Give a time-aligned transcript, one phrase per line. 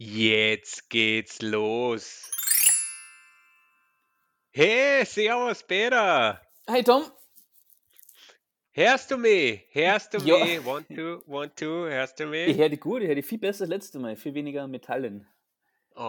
[0.00, 2.30] Jetzt geht's los.
[4.52, 6.40] Hey, servus, Peter.
[6.68, 7.10] Hey Tom.
[8.72, 9.66] Hörst du mich?
[9.72, 10.36] Hörst du Ja.
[10.38, 10.64] mich?
[10.64, 12.58] One, two, one, two, hörst du Ich mich?
[12.58, 15.28] höre die gut, ich höre die viel besser als letztes Mal, viel weniger Metallen.
[15.94, 16.00] Oh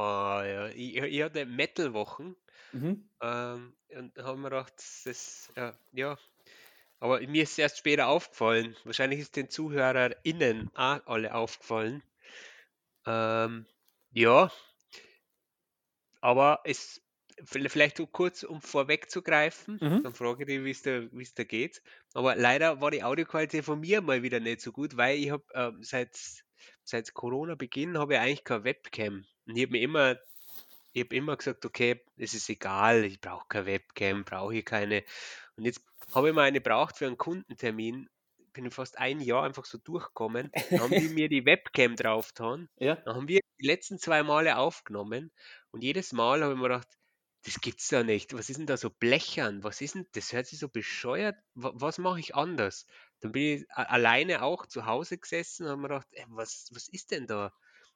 [0.45, 2.35] ja, ich, ich hatte Metal-Wochen
[2.71, 3.09] Mhm.
[3.21, 4.73] ähm, und da haben wir gedacht,
[5.05, 6.17] das, ja, ja,
[6.99, 8.75] aber mir ist erst später aufgefallen.
[8.85, 12.03] Wahrscheinlich ist den ZuhörerInnen auch alle aufgefallen.
[13.05, 13.65] Ähm,
[14.12, 14.49] ja,
[16.22, 17.02] aber es
[17.41, 20.04] vi- vielleicht so kurz, um vorwegzugreifen, Mhm.
[20.04, 21.81] dann frage ich dich, wie es da, wie es da geht.
[22.14, 25.45] Aber leider war die Audioqualität von mir mal wieder nicht so gut, weil ich habe
[25.53, 26.17] ähm, seit,
[26.84, 29.26] seit Corona-Beginn habe ich eigentlich keine Webcam.
[29.45, 30.17] Und ich habe mir immer,
[30.94, 35.03] ich habe immer gesagt, okay, es ist egal, ich brauche keine Webcam, brauche ich keine.
[35.58, 35.84] Und jetzt
[36.16, 38.09] habe ich mal eine braucht für einen Kundentermin.
[38.53, 40.52] Bin ich fast ein Jahr einfach so durchgekommen.
[40.71, 42.70] Dann haben die mir die Webcam drauf getan.
[42.77, 42.95] Ja.
[42.95, 45.31] Dann haben wir die letzten zwei Male aufgenommen
[45.72, 46.88] und jedes Mal habe ich mir gedacht,
[47.45, 48.33] das gibt's ja nicht.
[48.33, 49.64] Was ist denn da so blechern?
[49.64, 51.38] Was ist denn, das hört sich so bescheuert.
[51.55, 52.86] Wa- Was mache ich anders?
[53.22, 56.88] Dann bin ich alleine auch zu Hause gesessen und habe mir gedacht, ey, was, was
[56.89, 57.53] ist denn da?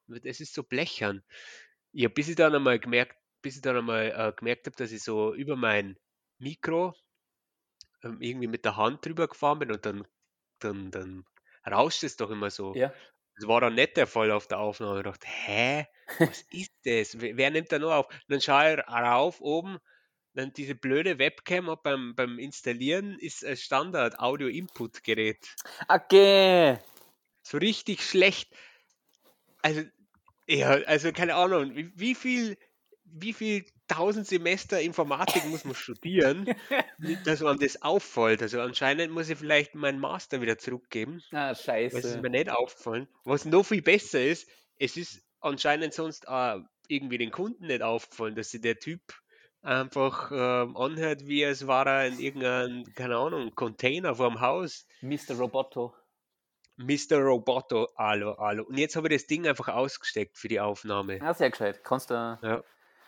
[0.08, 1.24] Das ist so blechern.
[1.94, 5.04] Ja, bis ich dann einmal gemerkt, bis ich dann einmal äh, gemerkt habe, dass ich
[5.04, 5.98] so über mein
[6.40, 6.94] Mikro
[8.04, 10.06] ähm, irgendwie mit der Hand drüber gefahren bin und dann,
[10.64, 11.26] dann, dann
[11.70, 12.74] rauscht es doch immer so.
[12.76, 12.94] Ja.
[13.36, 15.00] Das war dann nicht der Fall auf der Aufnahme.
[15.00, 15.88] Ich dachte, hä,
[16.20, 17.20] was ist das?
[17.20, 18.08] Wer nimmt da nur auf?
[18.08, 19.80] Und dann schaue ich rauf oben,
[20.34, 25.56] dann diese blöde Webcam beim, beim Installieren ist ein Standard-Audio-Input-Gerät.
[25.88, 26.80] Okay.
[27.44, 28.56] So richtig schlecht.
[29.62, 29.84] Also,
[30.48, 32.58] ja, also keine Ahnung, wie, wie viel,
[33.04, 33.66] wie viel
[33.96, 36.46] tausend Semester Informatik muss man studieren,
[37.26, 38.42] dass einem das auffällt.
[38.42, 41.22] Also anscheinend muss ich vielleicht meinen Master wieder zurückgeben.
[41.32, 42.22] Ah, Das ist scheiße.
[42.22, 43.08] mir nicht aufgefallen.
[43.24, 48.36] Was noch viel besser ist, es ist anscheinend sonst auch irgendwie den Kunden nicht aufgefallen,
[48.36, 49.02] dass sich der Typ
[49.62, 54.86] einfach ähm, anhört, wie es war er in irgendeinem, keine Ahnung, Container vorm Haus.
[55.02, 55.36] Mr.
[55.38, 55.94] Roboto.
[56.76, 57.18] Mr.
[57.20, 58.64] Roboto, hallo, hallo.
[58.64, 61.20] Und jetzt habe ich das Ding einfach ausgesteckt für die Aufnahme.
[61.22, 61.84] Ah, sehr gescheit.
[61.84, 62.14] Kannst du.
[62.16, 62.64] Ja.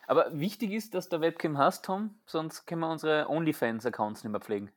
[0.08, 4.42] Aber wichtig ist, dass du Webcam hast, Tom, sonst können wir unsere OnlyFans-Accounts nicht mehr
[4.42, 4.72] pflegen.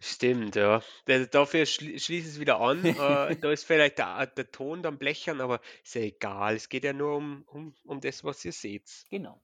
[0.00, 0.82] Stimmt, ja.
[1.06, 2.82] Da- Dafür schli schließe ich es wieder an.
[2.84, 6.56] Äh, da ist vielleicht der, der Ton dann blechern, aber ist ja egal.
[6.56, 8.90] Es geht ja nur um, um, um das, was ihr seht.
[9.10, 9.40] Genau.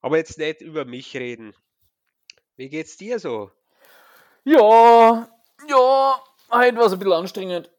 [0.00, 1.54] Aber jetzt nicht über mich reden.
[2.56, 3.50] Wie geht's dir so?
[4.44, 5.28] Ja,
[5.68, 7.70] ja, heute war es ein bisschen anstrengend.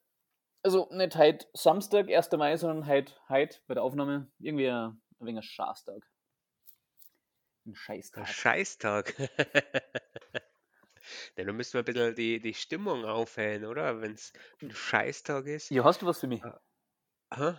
[0.61, 2.31] Also nicht heute Samstag, 1.
[2.33, 6.03] Mai, sondern heute, heute bei der Aufnahme irgendwie ein, ein wenig ein Scheißtag.
[7.69, 8.27] Ein Ein Scheißtag.
[8.27, 9.13] Scheißtag.
[11.35, 13.99] Ja, da müssen wir ein bisschen die, die Stimmung aufhellen, oder?
[13.99, 14.31] Wenn es
[14.61, 15.71] ein Scheißtag ist.
[15.71, 16.43] Ja, hast du was für mich?
[17.33, 17.53] Hä?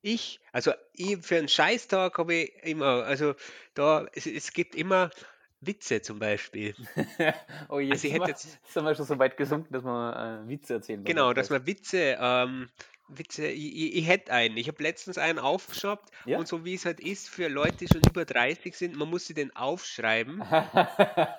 [0.00, 0.40] Ich?
[0.50, 3.34] Also ich, für einen Scheißtag habe ich immer, also
[3.74, 5.10] da, es, es gibt immer
[5.60, 6.74] Witze zum Beispiel.
[7.68, 9.84] oh, jetzt Also ich sind, hätte wir, jetzt, sind wir schon so weit gesunken, dass
[9.84, 11.04] wir äh, Witze erzählen.
[11.04, 12.68] genau, dass man Witze, ähm,
[13.08, 14.56] Witze, ich, ich, hätte einen.
[14.56, 16.38] Ich habe letztens einen aufgeschnappt Ja?
[16.38, 19.26] und so wie es halt ist für Leute, die schon über 30 sind, man muss
[19.26, 20.42] sie den aufschreiben,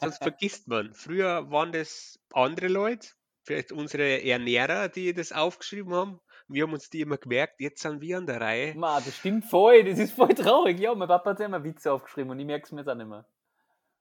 [0.01, 0.93] sonst vergisst man.
[0.93, 3.09] Früher waren das andere Leute,
[3.43, 6.19] vielleicht unsere Ernährer, die das aufgeschrieben haben.
[6.47, 8.75] Wir haben uns die immer gemerkt, jetzt sind wir an der Reihe.
[8.75, 10.79] Ma, das stimmt voll, das ist voll traurig.
[10.79, 12.95] Ja, mein Papa hat ja immer Witze aufgeschrieben und ich merke es mir jetzt auch
[12.95, 13.25] nicht mehr.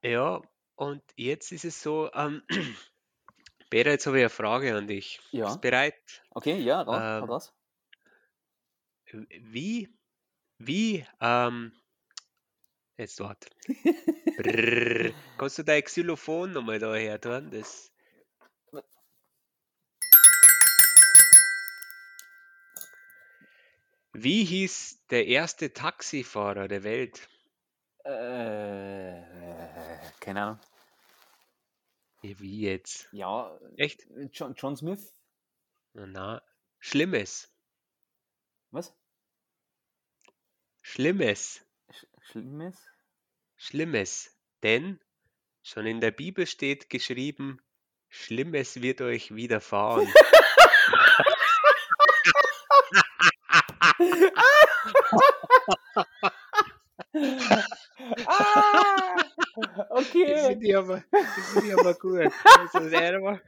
[0.03, 0.41] Ja,
[0.75, 2.43] und jetzt ist es so, ähm,
[3.73, 5.17] Peter, jetzt habe ich eine Frage an dich.
[5.17, 5.95] Bist Ja, bereit?
[6.29, 7.53] okay, ja, raus, Ähm, raus.
[9.41, 9.89] wie,
[10.59, 11.71] wie, ähm,
[12.97, 13.49] jetzt warte.
[14.37, 15.11] Brrr.
[15.39, 17.49] Kannst du dein Xylophon nochmal da her tun?
[17.49, 17.91] Das,
[24.13, 27.27] wie hieß der erste Taxifahrer der Welt?
[28.03, 29.23] Äh,
[30.19, 30.59] keine Ahnung.
[32.23, 33.09] Wie jetzt?
[33.11, 34.07] Ja, Echt?
[34.31, 35.13] John, John Smith?
[35.91, 36.41] Na, na,
[36.79, 37.53] Schlimmes.
[38.71, 38.95] Was?
[40.81, 41.65] Schlimmes.
[41.91, 42.77] Sch Schlimmes?
[43.57, 44.31] Schlimmes.
[44.63, 45.01] Denn
[45.63, 47.61] schon in der Bibel steht geschrieben,
[48.07, 50.07] Schlimmes wird euch widerfahren.
[58.27, 59.15] ah,
[60.13, 60.47] Das okay.
[60.49, 62.31] finde ich aber, das finde ich aber gut.
[62.73, 63.39] Also, der war,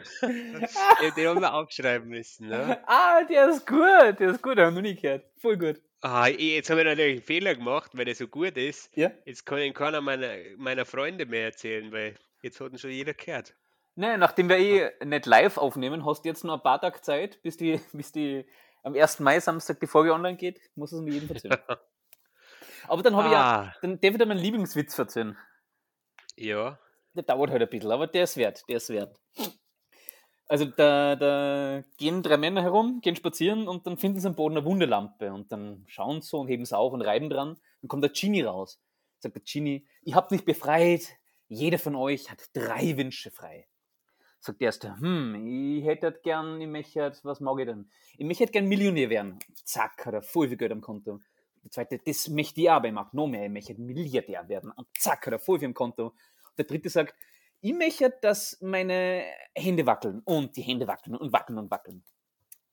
[1.01, 2.47] ja, den haben wir aufschreiben müssen.
[2.47, 2.79] Ne?
[2.87, 5.25] ah, der ist gut, der ist gut, haben wir noch nie gehört.
[5.37, 5.81] Voll gut.
[6.01, 8.95] Ah, ich- jetzt habe ich natürlich einen Fehler gemacht, weil der so gut ist.
[8.95, 9.11] Ja?
[9.25, 13.13] Jetzt kann ich keiner meiner, meiner Freunde mehr erzählen, weil jetzt hat ihn schon jeder
[13.13, 13.55] gehört.
[13.95, 17.41] Nein, nachdem wir eh nicht live aufnehmen, hast du jetzt noch ein paar Tage Zeit,
[17.41, 18.45] bis die, bis die
[18.83, 19.19] am 1.
[19.21, 21.57] Mai, Samstag, die Folge online geht, muss es mir jedem erzählen.
[22.87, 25.37] aber dann habe ich ja, Ah, dann darf ich dir meinen Lieblingswitz erzählen.
[26.37, 26.79] Ja.
[27.13, 29.19] Der dauert halt ein bisschen, aber der ist wert, der ist wert.
[30.47, 34.57] Also da, da gehen drei Männer herum, gehen spazieren und dann finden sie am Boden
[34.57, 37.57] eine Wunderlampe und dann schauen sie so und heben sie auf und reiben dran.
[37.81, 38.79] Dann kommt der Genie raus.
[39.19, 41.17] Sagt der Genie, ihr habt mich befreit,
[41.47, 43.67] jeder von euch hat drei Wünsche frei.
[44.39, 47.89] Sagt der erste, hm, ich hätte gern, ich möchte, was mag ich denn?
[48.17, 49.39] Ich möchte gern Millionär werden.
[49.63, 51.21] Zack, hat er voll viel Geld am Konto.
[51.65, 54.71] Der zweite, das möchte ich aber, ich mag noch mehr, ich möchte Milliardär werden.
[54.71, 56.13] Und zack, hat er voll viel am Konto.
[56.57, 57.15] Der dritte sagt,
[57.59, 59.25] ich möchte, dass meine
[59.55, 60.21] Hände wackeln.
[60.25, 62.03] Und die Hände wackeln und wackeln und wackeln.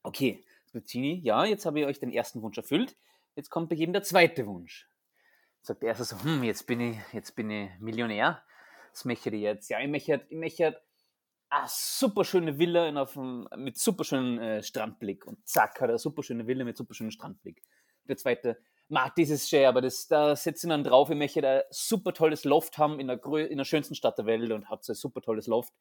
[0.03, 0.45] Okay,
[0.81, 2.97] Genie, ja, jetzt habe ich euch den ersten Wunsch erfüllt.
[3.35, 4.89] Jetzt kommt bei jedem der zweite Wunsch.
[5.63, 8.43] Sagt der erste so, hm, jetzt bin ich, jetzt bin ich Millionär.
[8.91, 9.71] Was möchte ich jetzt?
[9.71, 10.79] Ja, ich möchte, ich möchte
[11.49, 15.27] eine super schöne Villa in auf dem, mit super schönen äh, Strandblick.
[15.27, 17.63] Und zack, hat er eine super schöne Villa mit super schönen Strandblick.
[18.09, 18.59] Der zweite,
[18.93, 22.45] ma, dieses schön, aber das, da setze ich dann drauf, ich möchte ein super tolles
[22.45, 25.23] Loft haben in der, in der schönsten Stadt der Welt und hat so ein super
[25.23, 25.73] tolles Loft.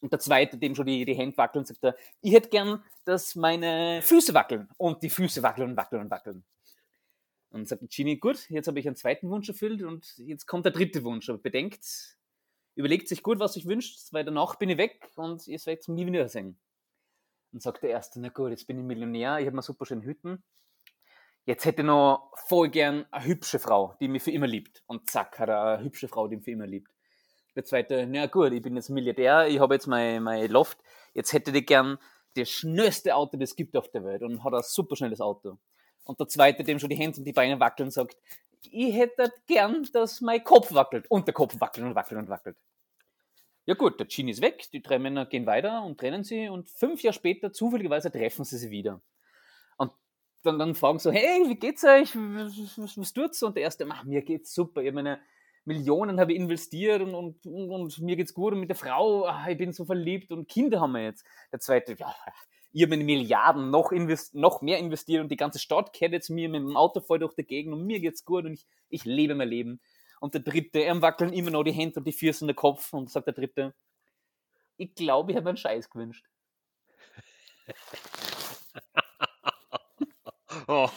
[0.00, 3.34] Und der zweite, dem schon die, die Hände wackeln, sagt er, ich hätte gern, dass
[3.34, 4.68] meine Füße wackeln.
[4.78, 6.44] Und die Füße wackeln und wackeln und wackeln.
[7.50, 10.72] Und sagt Genie, gut, jetzt habe ich einen zweiten Wunsch erfüllt und jetzt kommt der
[10.72, 11.28] dritte Wunsch.
[11.28, 12.16] Aber bedenkt,
[12.76, 15.88] überlegt sich gut, was ich wünscht, weil danach bin ich weg und ihr werdet es
[15.88, 16.58] nie wieder sehen.
[17.52, 20.02] Und sagt der Erste, na gut, jetzt bin ich Millionär, ich habe mir super schön
[20.02, 20.42] Hütten.
[21.48, 24.82] Jetzt hätte ich noch voll gern eine hübsche Frau, die mich für immer liebt.
[24.86, 26.90] Und zack, hat er eine hübsche Frau, die ihn für immer liebt.
[27.56, 30.76] Der Zweite, na gut, ich bin jetzt Milliardär, ich habe jetzt mein, mein Loft,
[31.14, 31.96] jetzt hätte ich gern
[32.36, 35.56] das schnellste Auto, das es gibt auf der Welt und hat ein super schnelles Auto.
[36.04, 38.18] Und der Zweite, dem schon die Hände und die Beine wackeln, sagt,
[38.70, 41.10] ich hätte gern, dass mein Kopf wackelt.
[41.10, 42.58] Und der Kopf wackelt und wackelt und wackelt.
[43.64, 46.68] Ja gut, der Genie ist weg, die drei Männer gehen weiter und trennen sie und
[46.68, 49.00] fünf Jahre später, zufälligerweise, treffen sie sie wieder.
[50.48, 52.14] Und dann, dann fragen so, hey, wie geht's euch?
[52.14, 53.42] Was, was, was tut's?
[53.42, 55.20] Und der erste, ach, mir geht's super, ich meine
[55.64, 59.26] Millionen habe ich investiert und, und, und, und mir geht's gut und mit der Frau,
[59.26, 61.24] ah, ich bin so verliebt und Kinder haben wir jetzt.
[61.52, 62.14] Der zweite, ja,
[62.72, 63.92] ich habe meine Milliarden noch,
[64.32, 67.34] noch mehr investiert und die ganze Stadt kennt jetzt mir mit dem Auto voll durch
[67.34, 69.80] die Gegend und mir geht's gut und ich, ich lebe mein Leben.
[70.20, 72.92] Und der dritte, ihm wackeln immer noch die Hände und die Füße und der Kopf
[72.92, 73.74] und sagt der dritte,
[74.76, 76.24] ich glaube, ich habe einen Scheiß gewünscht.
[80.68, 80.88] Oh.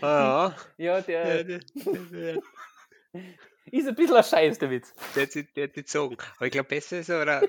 [0.00, 0.54] ja.
[0.76, 1.60] Ja, Der, der der,
[2.12, 2.42] der,
[3.72, 4.94] ist ein bisschen ein Scheiß, der Witz.
[5.14, 6.16] der, hat die gezogen.
[6.36, 7.42] Aber ich glaube, besser ist er, oder?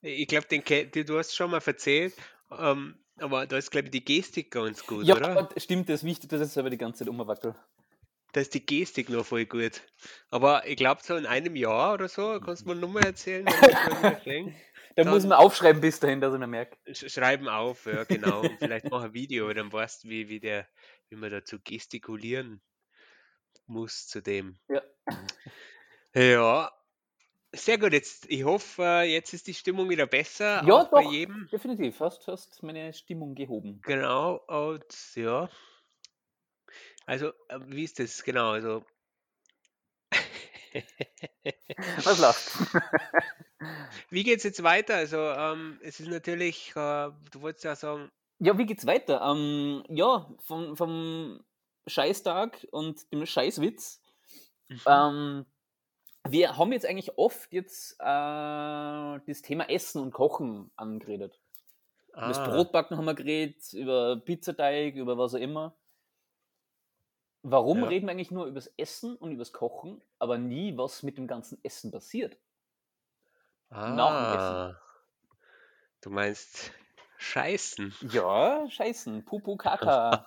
[0.00, 0.62] Ich glaube, den,
[1.06, 2.14] du hast schon mal erzählt,
[2.56, 5.48] ähm, aber da ist, glaube ich, die Gestik ganz gut, Ja, oder?
[5.56, 7.54] stimmt, das ist wichtig, dass ich selber die ganze Zeit umwackel.
[8.32, 9.80] Da ist die Gestik noch voll gut.
[10.30, 13.46] Aber ich glaube, so in einem Jahr oder so, kannst du mir nochmal erzählen,
[15.04, 16.76] Da muss man aufschreiben bis dahin, dass ich mir merke.
[16.88, 18.40] Sch- Schreiben auf, ja, genau.
[18.40, 20.66] Und vielleicht mach ein Video, dann weißt du, wie, wie, der,
[21.08, 22.60] wie man dazu gestikulieren
[23.66, 24.58] muss zu dem.
[24.68, 24.82] Ja.
[26.14, 26.72] Ja,
[27.52, 27.92] sehr gut.
[27.92, 31.12] Jetzt, ich hoffe, jetzt ist die Stimmung wieder besser, Ja, auch bei doch.
[31.12, 31.48] jedem.
[31.52, 33.80] Definitiv, hast, hast meine Stimmung gehoben.
[33.82, 35.48] Genau, und ja.
[37.06, 38.24] Also, äh, wie ist das?
[38.24, 38.84] Genau, also.
[42.02, 42.50] Was lachst?
[44.10, 44.94] Wie geht's jetzt weiter?
[44.96, 48.10] Also, ähm, es ist natürlich, äh, du wolltest ja sagen,
[48.40, 49.20] Ja, wie geht's weiter?
[49.22, 51.44] Ähm, ja, vom, vom
[51.86, 54.00] Scheißtag und dem Scheißwitz.
[54.70, 55.46] mhm, Ähm,
[56.28, 61.40] wir haben jetzt eigentlich oft jetzt äh, das Thema Essen und Kochen angeredet.
[62.22, 65.76] Über das ah, Brotbacken haben wir geredet, über Pizzateig, über was auch immer.
[67.42, 67.88] Warum Ja.
[67.88, 71.18] reden wir eigentlich nur über das Essen und über das Kochen, aber nie, was mit
[71.18, 72.38] dem ganzen Essen passiert?
[73.70, 74.74] Ah,
[76.00, 76.72] du meinst
[77.18, 77.94] Scheißen.
[78.10, 80.24] Ja, Scheißen, Pupu, Kaka.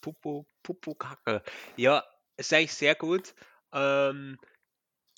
[0.00, 1.42] Pupu, Pupu, Kacke.
[1.76, 2.04] Ja,
[2.36, 3.34] ist eigentlich sehr gut.
[3.72, 4.38] Ähm,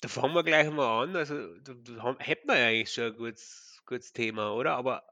[0.01, 1.15] da fangen wir gleich mal an.
[1.15, 4.75] Also, da, da haben- hätten wir ja eigentlich schon ein gutes, gutes Thema, oder?
[4.75, 5.03] Aber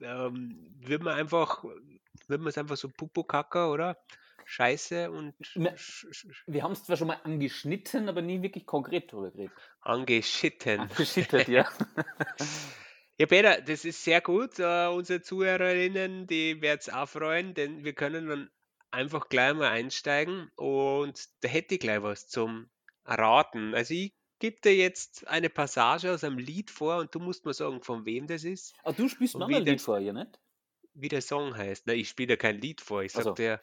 [0.00, 3.96] ähm, wird man einfach, wird man es einfach so Pupu, Kacke, oder?
[4.44, 5.76] Scheiße und Ne.
[5.76, 9.72] sch, sch, Wir haben es zwar schon mal angeschnitten, aber nie wirklich konkret drüber geredet.
[9.84, 10.90] angeschitten.
[10.90, 11.66] Angeschittet, ja.
[13.18, 14.58] Ja, Peter, das ist sehr gut.
[14.58, 18.50] Äh, unsere Zuhörerinnen, die werden es auch freuen, denn wir können dann
[18.90, 22.70] einfach gleich mal einsteigen und da hätte ich gleich was zum
[23.04, 23.74] Raten.
[23.74, 27.54] Also ich gebe dir jetzt eine Passage aus einem Lied vor und du musst mir
[27.54, 30.38] sagen, von wem das ist, Aber du spielst mir mal ein Lied vor, ja nicht?
[30.94, 31.86] wie der Song heißt.
[31.86, 33.30] Na, ich spiele dir kein Lied vor, ich Ach so.
[33.30, 33.60] sag dir,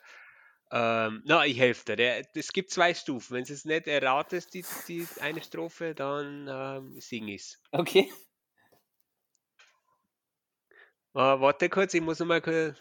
[0.71, 1.95] ähm, na, ich helfe dir.
[1.95, 3.35] Der, es gibt zwei Stufen.
[3.35, 7.61] Wenn du es nicht erratest, die, die eine Strophe, dann ähm, sing ich's.
[7.73, 8.09] Okay.
[11.13, 12.77] Äh, warte kurz, ich muss noch mal kurz.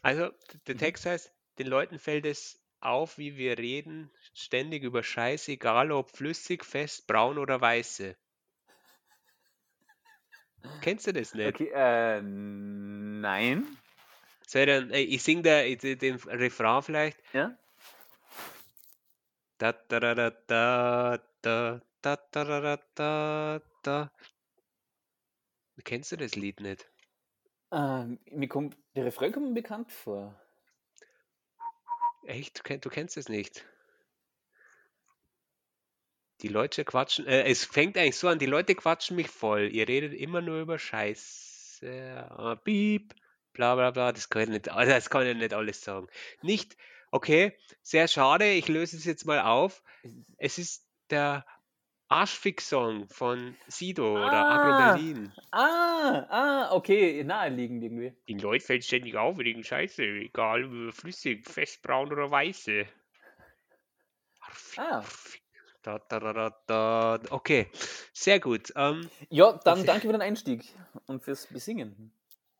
[0.00, 0.30] Also,
[0.68, 0.78] der Mhm.
[0.78, 6.10] Text heißt, den Leuten fällt es auf, wie wir reden, ständig über Scheiß, egal ob
[6.16, 8.16] flüssig, fest, braun oder weiße.
[10.80, 11.48] Kennst du das nicht?
[11.48, 13.78] Okay, äh, nein.
[14.46, 17.18] Soll ich, dann, ey, ich sing da den Refrain vielleicht.
[17.32, 17.56] Ja?
[19.58, 20.30] Da, da, da, da,
[21.42, 24.12] da, da, da, da, da, da.
[25.84, 26.86] Kennst du das Lied nicht?
[27.70, 30.38] Ähm, mir kommt, der Refrain kommt mir bekannt vor.
[32.26, 32.58] Echt?
[32.58, 33.64] Du, kenn, du kennst es nicht.
[36.42, 39.70] Die Leute quatschen, äh, es fängt eigentlich so an, die Leute quatschen mich voll.
[39.72, 41.86] Ihr redet immer nur über Scheiße.
[41.86, 43.14] äh, Piep,
[43.52, 44.12] bla bla bla.
[44.12, 46.08] Das kann ich nicht, also das kann ich nicht alles sagen.
[46.42, 46.76] Nicht,
[47.10, 49.82] okay, sehr schade, ich löse es jetzt mal auf.
[50.38, 51.46] Es ist der
[52.08, 54.74] Arschfix-Song von Sido oder Agro Ah.
[54.74, 55.34] Berlin.
[55.52, 58.14] Ah, ah, okay, naheliegend irgendwie.
[58.26, 62.88] Die Leute fällt ständig auf wegen Scheiße, egal ob flüssig, festbraun oder weiße.
[64.40, 65.04] Arfig, Ah.
[65.04, 65.42] arfig.
[65.82, 67.20] Da, da, da, da, da.
[67.30, 67.70] Okay,
[68.12, 68.72] sehr gut.
[68.76, 70.64] Ähm, Ja, dann danke für den Einstieg
[71.06, 72.12] und fürs Besingen.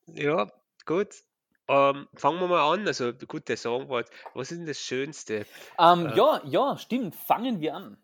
[0.06, 0.46] ja,
[0.86, 1.24] gut.
[1.68, 2.86] Ähm, fangen wir mal an.
[2.86, 4.10] Also, gut, der Songwort.
[4.34, 5.46] Was ist denn das Schönste?
[5.78, 6.16] Ähm, Äh.
[6.16, 7.14] ja, ja, stimmt.
[7.14, 7.96] Fangen wir an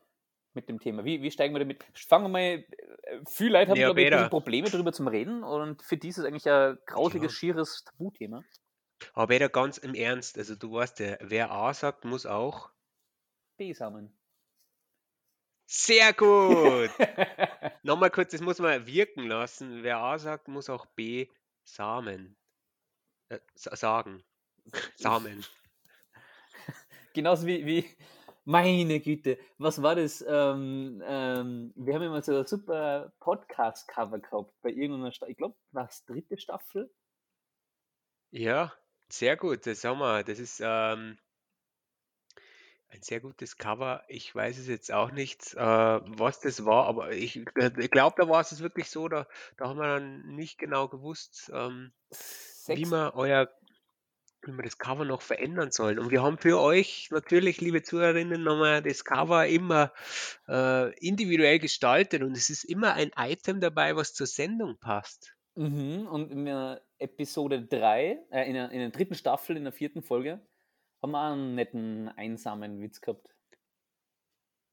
[0.54, 1.04] mit dem Thema.
[1.04, 1.84] Wie, wie steigen wir damit?
[1.94, 2.40] Fangen wir mal.
[2.40, 2.64] äh,
[3.28, 6.48] Viele Leute haben, glaube ich, Probleme darüber zum Reden und für die ist es eigentlich
[6.48, 7.36] ein grausliches, Ja.
[7.38, 8.42] schieres Tabuthema.
[9.14, 10.38] Aber wieder ganz im Ernst.
[10.38, 12.70] Also, du weißt ja, wer A sagt, muss auch.
[13.56, 14.16] Besamen.
[15.70, 16.90] Sehr gut!
[17.82, 19.82] Nochmal kurz, das muss man wirken lassen.
[19.82, 21.28] Wer A sagt, muss auch B
[21.64, 22.36] Samen.
[23.28, 24.22] Äh, sa- sagen.
[24.96, 25.44] Samen.
[27.14, 27.84] Genauso wie, wie,
[28.48, 30.24] meine Güte, was war das?
[30.26, 35.32] Ähm, ähm, wir haben immer so ein super Podcast-Cover gehabt bei irgendeiner Staffel.
[35.32, 36.90] Ich glaube, war es dritte Staffel?
[38.30, 38.72] Ja,
[39.10, 39.66] sehr gut.
[39.66, 40.24] Das haben wir.
[40.24, 41.18] Das ist ähm,
[42.88, 44.02] ein sehr gutes Cover.
[44.08, 48.28] Ich weiß es jetzt auch nicht, äh, was das war, aber ich, ich glaube, da
[48.28, 49.26] war es wirklich so, da,
[49.58, 51.50] da haben wir dann nicht genau gewusst,
[52.68, 52.90] ähm, wie Sechs.
[52.90, 53.48] wir euer,
[54.42, 55.98] wie wir das Cover noch verändern sollen.
[55.98, 59.92] Und wir haben für euch natürlich, liebe Zuhörerinnen, nochmal das Cover immer
[60.48, 65.34] äh, individuell gestaltet und es ist immer ein Item dabei, was zur Sendung passt.
[65.56, 69.72] Mhm, und in der Episode 3, äh, in, der, in der dritten Staffel, in der
[69.72, 70.40] vierten Folge,
[71.02, 73.34] haben wir einen netten, einsamen Witz gehabt.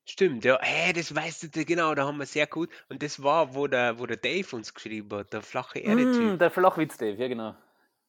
[0.07, 0.57] Stimmt, ja.
[0.61, 2.71] Hey, das weißt du, genau, da haben wir sehr gut.
[2.89, 6.39] Und das war, wo der, wo der Dave uns geschrieben hat, der flache Mm, Erde-Typ.
[6.39, 7.55] der Flachwitz, Dave, ja genau.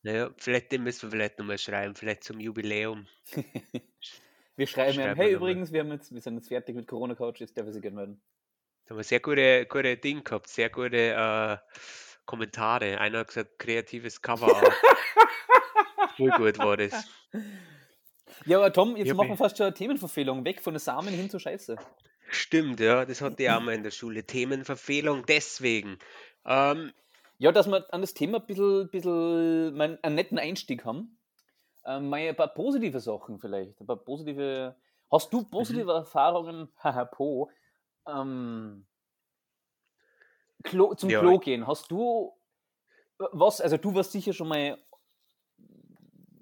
[0.06, 3.08] Naja, vielleicht müssen wir vielleicht nochmal schreiben, vielleicht zum Jubiläum.
[4.58, 6.86] Wir schreiben ihm, Schreiben hey wir übrigens, wir, haben jetzt, wir sind jetzt fertig mit
[6.86, 8.22] Corona-Couch, jetzt darf er sich gerne melden.
[8.86, 11.58] Da haben wir sehr gute, gute Ding gehabt, sehr gute äh,
[12.24, 12.98] Kommentare.
[12.98, 14.72] Einer hat gesagt, kreatives Cover-Art.
[16.16, 17.06] Voll gut war das.
[18.46, 21.12] Ja, aber Tom, jetzt Ja, machen wir fast schon eine Themenverfehlung, weg von den Samen
[21.12, 21.76] hin zur Scheiße.
[22.30, 24.24] Stimmt, ja, das hatte ich auch mal in der Schule.
[24.24, 25.98] Themenverfehlung deswegen.
[26.46, 26.94] Ähm,
[27.38, 31.18] Ja, dass wir an das Thema ein bisschen, bisschen mein, einen netten Einstieg haben.
[31.84, 33.80] Ähm, mal ein paar positive Sachen vielleicht.
[33.80, 34.76] Ein paar positive.
[35.10, 37.50] Hast du positive Erfahrungen, haha, Po,
[38.08, 38.86] ähm,
[40.64, 41.20] Klo, zum Ja.
[41.20, 41.66] Klo gehen?
[41.66, 42.32] Hast du
[43.18, 43.60] was?
[43.60, 44.78] Also, du warst sicher schon mal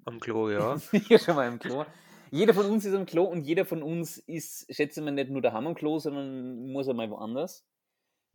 [0.05, 0.77] am Klo, ja.
[0.79, 1.85] sicher schon mal im Klo.
[2.31, 5.41] Jeder von uns ist am Klo und jeder von uns ist, schätze mal, nicht nur
[5.41, 7.65] daheim am Klo, sondern muss einmal woanders.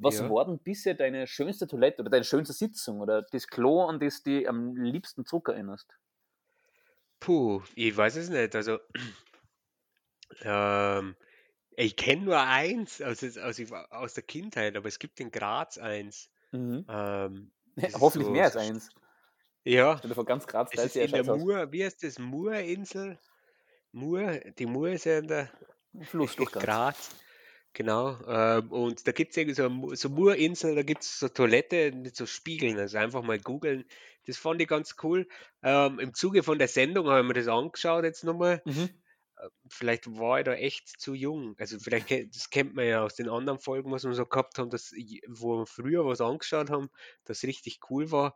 [0.03, 0.31] Was Ja.
[0.31, 4.23] war denn bisher deine schönste Toilette oder deine schönste Sitzung oder das Klo, an das
[4.23, 5.97] du dich am liebsten zurück erinnerst?
[7.21, 8.55] Puh, ich weiß es nicht.
[8.55, 8.79] Also,
[10.43, 11.17] ähm,
[11.77, 16.31] ich kenne nur eins aus, aus, aus der Kindheit, aber es gibt in Graz eins.
[16.53, 16.85] Mhm.
[16.89, 18.91] Ähm, ist Hoffentlich so- mehr als eins.
[19.65, 21.25] Ja, Stell dir vor, ganz Graz es teilt ist sich in der.
[21.25, 22.19] Mur, wie heißt das?
[22.19, 23.19] Murinsel?
[23.93, 25.51] Mur, die Mur ist ja in der
[26.03, 26.65] Fluss durch Graz.
[26.65, 27.11] Graz.
[27.73, 28.19] Genau.
[28.27, 31.93] Ähm, und da gibt es irgendwie so, eine so Murinsel, da gibt es so Toilette
[31.93, 32.79] mit so Spiegeln.
[32.79, 33.85] Also einfach mal googeln.
[34.27, 35.29] Das fand ich ganz cool.
[35.63, 38.61] Ähm, Im Zuge von der Sendung habe ich mir das angeschaut jetzt nochmal.
[38.65, 38.91] Mhm.
[39.69, 41.55] Vielleicht war ich da echt zu jung.
[41.59, 44.69] Also vielleicht, das kennt man ja aus den anderen Folgen, was wir so gehabt haben,
[44.69, 44.93] dass,
[45.29, 46.91] wo wir früher was angeschaut haben,
[47.25, 48.35] das richtig cool war.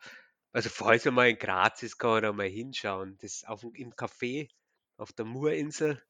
[0.53, 3.19] Also falls man mal in Graz ist, kann man da mal hinschauen.
[3.21, 4.49] Das ist auf, im Café
[4.97, 6.01] auf der Murinsel.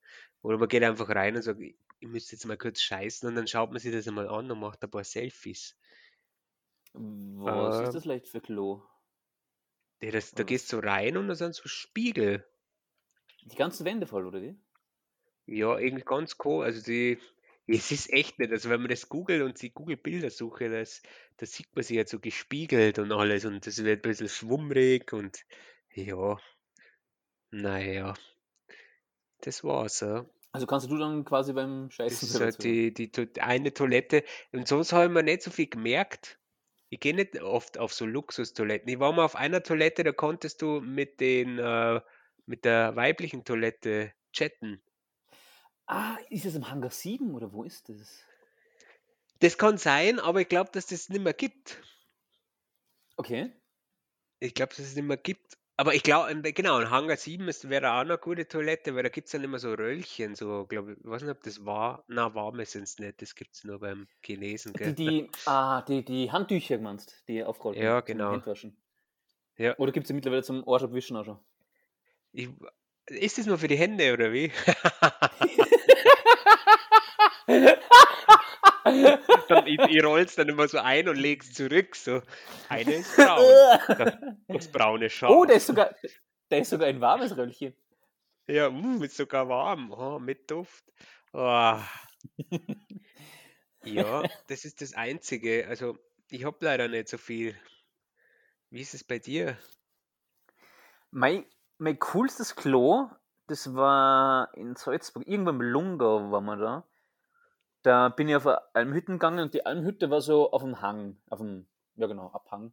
[0.42, 1.60] Oder man geht einfach rein und sagt,
[2.04, 4.60] ich müsste jetzt mal kurz scheißen und dann schaut man sich das einmal an und
[4.60, 5.74] macht ein paar Selfies.
[6.92, 7.84] Was Ähm.
[7.84, 8.82] ist das leicht für Klo?
[10.02, 12.44] Ja, das, da gehst du rein und da sind so Spiegel.
[13.46, 14.54] Die ganzen Wände voll, oder wie?
[15.46, 16.64] Ja, irgendwie ganz cool.
[16.64, 17.18] Also die,
[17.66, 18.52] es ist echt nicht.
[18.52, 21.02] Also wenn man das googelt und die Google-Bildersuche, das,
[21.38, 25.12] da sieht man sich jetzt so gespiegelt und alles und das wird ein bisschen schwummrig
[25.14, 25.44] und
[25.94, 26.38] ja.
[27.50, 28.12] Naja,
[29.40, 30.26] das war's, ja.
[30.54, 33.74] Also kannst du dann quasi beim Das Scheißen ist selber halt die, die To- eine
[33.74, 34.22] Toilette.
[34.52, 36.38] Und sonst habe ich mir nicht so viel gemerkt.
[36.90, 38.88] Ich gehe nicht oft auf so Luxustoiletten.
[38.88, 42.00] Ich war mal auf einer Toilette, da konntest du mit den, äh,
[42.46, 44.80] mit der weiblichen Toilette chatten.
[45.86, 48.22] Ah, ist es im Hangar 7 oder wo ist das?
[49.40, 51.82] Das kann sein, aber ich glaube, dass das nicht mehr gibt.
[53.18, 53.52] Okay.
[54.38, 55.58] Ich glaube, dass es nicht mehr gibt.
[55.76, 59.08] Aber ich glaube, genau, in Hangar 7 ist, wäre auch eine gute Toilette, weil da
[59.08, 62.04] gibt es dann immer so Röllchen, so, glaube ich, weiß nicht, ob das war.
[62.06, 64.92] Na, warme sind es nicht, das gibt es nur beim Chinesen, Die, gell?
[64.92, 68.30] die, ah, die, die Handtücher meinst, die aufgerollten Ja, genau.
[68.30, 68.76] Handwaschen.
[69.56, 69.76] Ja.
[69.78, 71.40] Oder gibt es mittlerweile zum Arsch abwischen auch schon?
[72.32, 72.48] Ich,
[73.06, 74.52] ist das nur für die Hände oder wie?
[79.48, 81.96] dann, ich, ich roll's dann immer so ein und leg's zurück.
[81.96, 82.22] So,
[82.68, 83.42] eine ist braun.
[83.88, 84.14] Das,
[84.48, 85.30] das braune Schaf.
[85.30, 85.94] oh, der ist sogar,
[86.50, 87.74] der ist sogar ein warmes Röllchen.
[88.46, 89.90] Ja, uh, ist sogar warm.
[89.90, 90.84] Oh, mit Duft.
[91.32, 91.78] Oh.
[93.84, 95.66] Ja, das ist das Einzige.
[95.68, 95.98] Also,
[96.30, 97.54] ich habe leider nicht so viel.
[98.70, 99.58] Wie ist es bei dir?
[101.10, 101.44] Mein,
[101.78, 103.10] mein coolstes Klo,
[103.46, 106.88] das war in Salzburg, irgendwann im Lungau waren wir da.
[107.84, 111.18] Da bin ich auf eine Almhütte gegangen und die Almhütte war so auf dem Hang,
[111.28, 112.72] auf dem, ja genau, Abhang.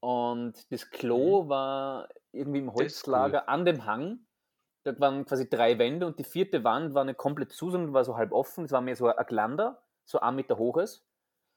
[0.00, 2.74] Und das Klo war irgendwie im Mhm.
[2.76, 3.34] Das ist cool.
[3.34, 4.20] Holzlager an dem Hang.
[4.84, 8.04] Da waren quasi drei Wände und die vierte Wand war nicht komplett zu, sondern war
[8.04, 8.66] so halb offen.
[8.66, 11.04] Es war mehr so ein Glander, so ein Meter hoch ist.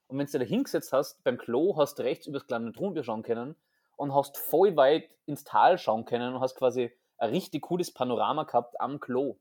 [0.07, 3.23] Und wenn du da hingesetzt hast, beim Klo, hast du rechts übers Glander drunter schauen
[3.23, 3.55] können
[3.97, 8.45] und hast voll weit ins Tal schauen können und hast quasi ein richtig cooles Panorama
[8.45, 9.37] gehabt am Klo.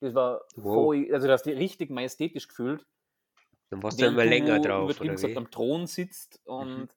[0.00, 0.74] Das war Wow.
[0.74, 2.86] voll, also du hast dich richtig majestätisch gefühlt.
[3.70, 5.32] Dann warst du immer länger drauf, übertrieben gesagt?
[5.34, 5.38] Mhm.
[5.38, 6.88] am Thron sitzt und,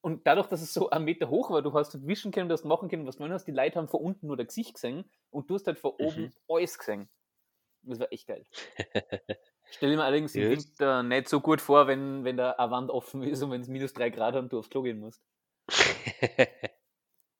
[0.00, 2.52] und dadurch, dass es so einen Meter hoch war, du hast halt wischen können, du
[2.54, 5.04] hast machen können, was du hast, die Leute haben von unten nur das Gesicht gesehen
[5.30, 6.32] und du hast halt von oben Mhm.
[6.48, 7.08] alles gesehen.
[7.82, 8.44] Das war echt geil.
[9.70, 10.50] Stell dir mir allerdings im.
[10.50, 13.68] Winter nicht so gut vor, wenn, wenn da eine Wand offen ist und wenn es
[13.68, 15.22] minus drei Grad hat und du aufs Klo gehen musst.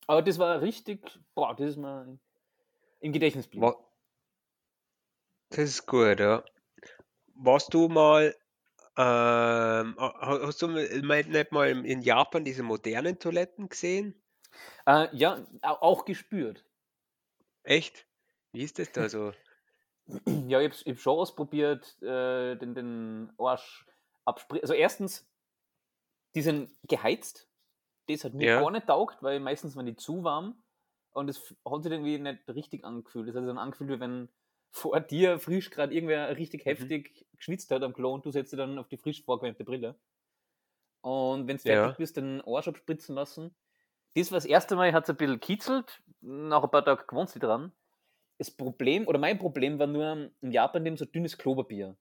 [0.06, 1.00] Aber das war richtig,
[1.34, 2.18] boah, das ist mir
[3.00, 3.74] im Gedächtnis geblieben.
[5.50, 6.44] Das ist gut, ja.
[7.34, 8.34] Warst du mal,
[8.96, 14.14] ähm, ha- hast du mal- mal- nicht mal in Japan diese modernen Toiletten gesehen?
[14.86, 16.64] Äh, ja, au- auch gespürt.
[17.62, 18.06] Echt?
[18.52, 19.32] Wie ist das da so?
[20.48, 23.86] Ja, ich habe hab schon ausprobiert, äh, den, den Arsch
[24.24, 24.62] abspringen.
[24.62, 25.28] Also erstens,
[26.34, 27.48] die sind geheizt.
[28.08, 28.60] Das hat mir Ja.
[28.60, 30.62] gar nicht taugt, weil meistens waren die zu warm
[31.12, 33.28] und es hat sich irgendwie nicht richtig angefühlt.
[33.28, 34.28] Es hat sich dann angefühlt, wie wenn
[34.72, 36.92] vor dir frisch gerade irgendwer richtig Mhm.
[36.92, 39.98] heftig geschwitzt hat am Klo und du setzt dir dann auf die frisch vorgewärmte Brille.
[41.00, 41.78] Und wenn du Ja.
[41.78, 43.54] fertig bist, den Arsch abspritzen lassen.
[44.16, 46.02] Das war das erste Mal, hat es ein bisschen kitzelt.
[46.20, 47.72] Nach ein paar Tagen gewohnt sie dran.
[48.38, 51.96] Das Problem, oder mein Problem war nur, in Japan nehmen so dünnes Klopapier.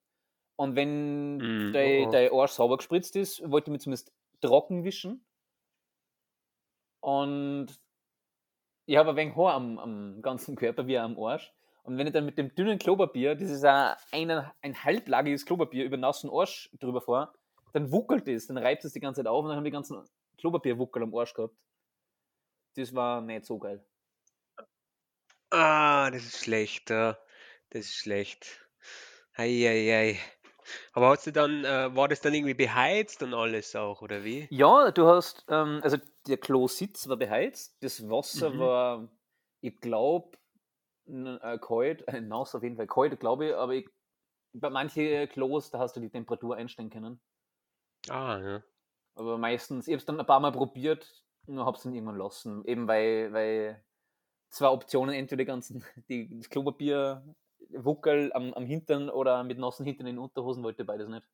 [0.56, 2.28] Und wenn Mm, dein, oh, oh.
[2.28, 5.26] dein Arsch sauber gespritzt ist, wollte ich mir zumindest trocken wischen.
[7.00, 7.80] Und
[8.86, 11.54] ich habe ein wenig Haar am, am ganzen Körper wie am Arsch.
[11.88, 13.96] Und wenn ich dann mit dem dünnen Klopapier, das ist ein,
[14.60, 17.32] ein, halblagiges Klopapier, über nassen Arsch drüber fahre,
[17.72, 20.04] dann wuckelt es, dann reibt es die ganze Zeit auf und dann haben die ganzen
[20.36, 21.56] Klopapierwuckel am Arsch gehabt.
[22.76, 23.82] Das war nicht so geil.
[25.48, 26.90] Ah, das ist schlecht.
[26.90, 27.16] Das
[27.70, 28.68] ist schlecht.
[29.34, 30.18] Eieiei.
[30.92, 34.46] Aber hast du dann, äh, war das dann irgendwie beheizt und alles auch, oder wie?
[34.50, 35.96] Ja, du hast, ähm, also
[36.26, 38.58] der Klositz war beheizt, das Wasser Mhm.
[38.58, 39.08] war,
[39.62, 40.37] ich glaube,
[41.08, 43.88] äh, kalt, äh, nass auf jeden Fall kalt, glaube ich, aber ich,
[44.52, 47.20] bei manchen Klos, da hast du die Temperatur einstellen können.
[48.08, 48.62] Ah, ja.
[49.14, 52.16] Aber meistens, ich habe es dann ein paar Mal probiert, nur habe es dann irgendwann
[52.16, 52.64] lassen.
[52.64, 53.84] Eben weil, weil
[54.48, 57.24] zwei Optionen, entweder die ganzen, die, das Klopapier,
[57.70, 61.28] Wuckel am, am Hintern oder mit nassen Hintern in den Unterhosen wollte beides nicht.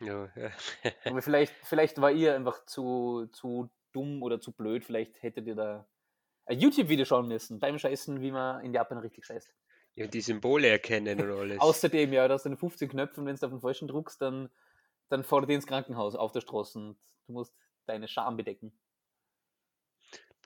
[0.00, 0.50] Ja, ja.
[1.04, 4.84] Aber vielleicht, vielleicht war ihr einfach zu, zu dumm oder zu blöd.
[4.84, 5.86] Vielleicht hättet ihr da
[6.46, 9.52] ein YouTube-Video schauen müssen beim Scheißen, wie man in Japan richtig scheißt.
[9.94, 11.58] Ja, die Symbole erkennen und alles.
[11.60, 14.48] Außerdem, ja, da hast du 15 Knöpfe und wenn du auf den falschen druckst, dann,
[15.08, 17.54] dann fordert ihr ins Krankenhaus auf der Straße und du musst
[17.86, 18.72] deine Scham bedecken.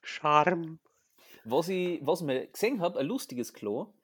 [0.03, 0.79] Charme.
[1.45, 3.95] Was ich, was ich mal gesehen habe, ein lustiges Klo,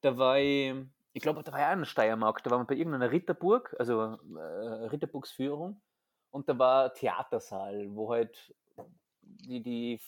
[0.00, 0.74] da war ich,
[1.12, 3.74] ich glaube, da war ich auch in der Steiermark, da waren wir bei irgendeiner Ritterburg,
[3.78, 5.80] also äh, Ritterburgsführung,
[6.30, 8.52] und da war ein Theatersaal, wo halt
[9.22, 10.00] die, die,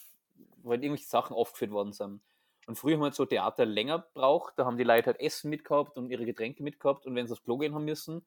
[0.64, 2.20] halt irgendwelche Sachen aufgeführt worden sind.
[2.66, 5.50] Und früher haben wir halt so Theater länger braucht, da haben die Leute halt Essen
[5.50, 8.24] mitgehabt und ihre Getränke mitgehabt und wenn sie aufs Klo gehen haben müssen,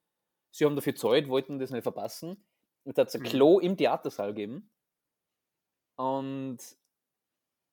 [0.51, 2.43] sie haben dafür Zeit, wollten das nicht verpassen.
[2.83, 3.25] Und da hat es ein Mhm.
[3.25, 4.69] Klo im Theatersaal gegeben.
[5.95, 6.57] Und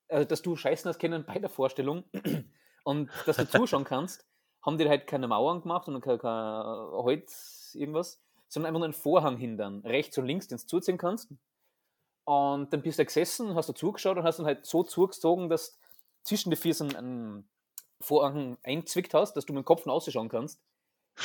[0.09, 2.05] also, dass du scheißen hast können bei der Vorstellung
[2.85, 4.26] und dass du zuschauen kannst,
[4.62, 8.94] haben die halt keine Mauern gemacht und kein, kein Holz, irgendwas, sondern einfach nur einen
[8.94, 11.33] Vorhang hindern, rechts und links, den du zuziehen kannst.
[12.25, 15.79] Und dann bist du gesessen, hast du zugeschaut und hast dann halt so zugezogen, dass
[16.23, 17.49] zwischen die Füßen einen
[18.01, 20.61] Vorhang einzwickt hast, dass du mit dem Kopf ausschauen kannst.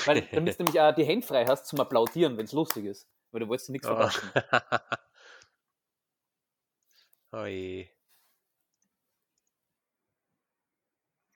[0.05, 3.07] Weil damit du nämlich auch die Hände frei hast zum Applaudieren, wenn es lustig ist.
[3.31, 3.95] Weil du wolltest nichts Oh.
[3.95, 4.31] verpassen.
[7.33, 7.89] oh je.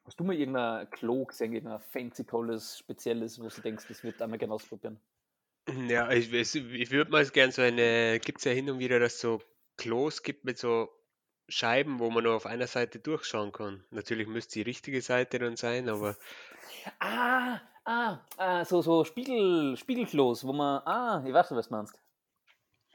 [0.05, 4.21] Hast du mal irgendein Klo gesehen, irgendein fancy, tolles, spezielles, wo du denkst, das wird
[4.21, 4.99] einmal gerne ausprobieren?
[5.89, 9.15] Ja, ich, ich würde mal gern so eine, gibt es ja hin und wieder, dass
[9.15, 9.41] es so
[9.77, 10.89] Klos gibt mit so
[11.47, 13.83] Scheiben, wo man nur auf einer Seite durchschauen kann.
[13.91, 16.15] Natürlich müsste die richtige Seite dann sein, aber
[16.99, 21.99] Ah, ah, ah so, so Spiegel, Spiegelklos, wo man, ah, ich weiß, was du meinst.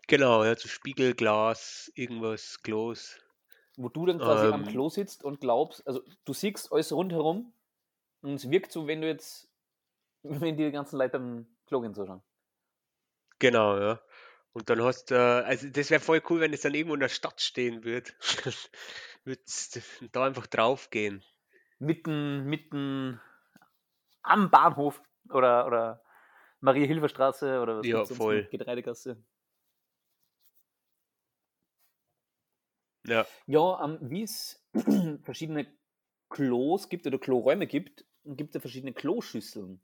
[0.06, 3.18] genau, ja, so Spiegelglas, irgendwas, Klos.
[3.76, 4.66] Wo du dann quasi am Ähm.
[4.66, 7.52] Klo sitzt und glaubst, also du siehst alles rundherum
[8.22, 9.48] und es wirkt so, wenn du jetzt,
[10.22, 12.22] wenn die ganzen Leute beim Klo gehen zuschauen.
[13.38, 14.00] Genau, ja.
[14.52, 17.00] Und dann hast du, äh, also das wäre voll cool, wenn es dann irgendwo in
[17.00, 18.10] der Stadt stehen würde.
[19.24, 19.80] Würdest
[20.12, 21.24] da einfach draufgehen.
[21.78, 23.20] Mitten, mitten
[24.22, 26.02] am Bahnhof oder, oder
[26.60, 28.48] Marie-Hilfer-Straße oder was Ja, voll.
[28.50, 29.22] Getreidegasse.
[33.06, 34.64] Ja, Ja, ähm, wie es
[35.22, 35.66] verschiedene
[36.30, 39.80] Klos gibt oder Kloräume gibt, gibt es ja verschiedene Kloschüsseln.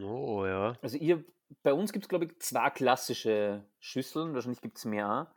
[0.00, 0.76] oh ja.
[0.82, 1.24] Also ihr,
[1.62, 5.34] bei uns gibt es, glaube ich, zwei klassische Schüsseln, wahrscheinlich gibt es mehr.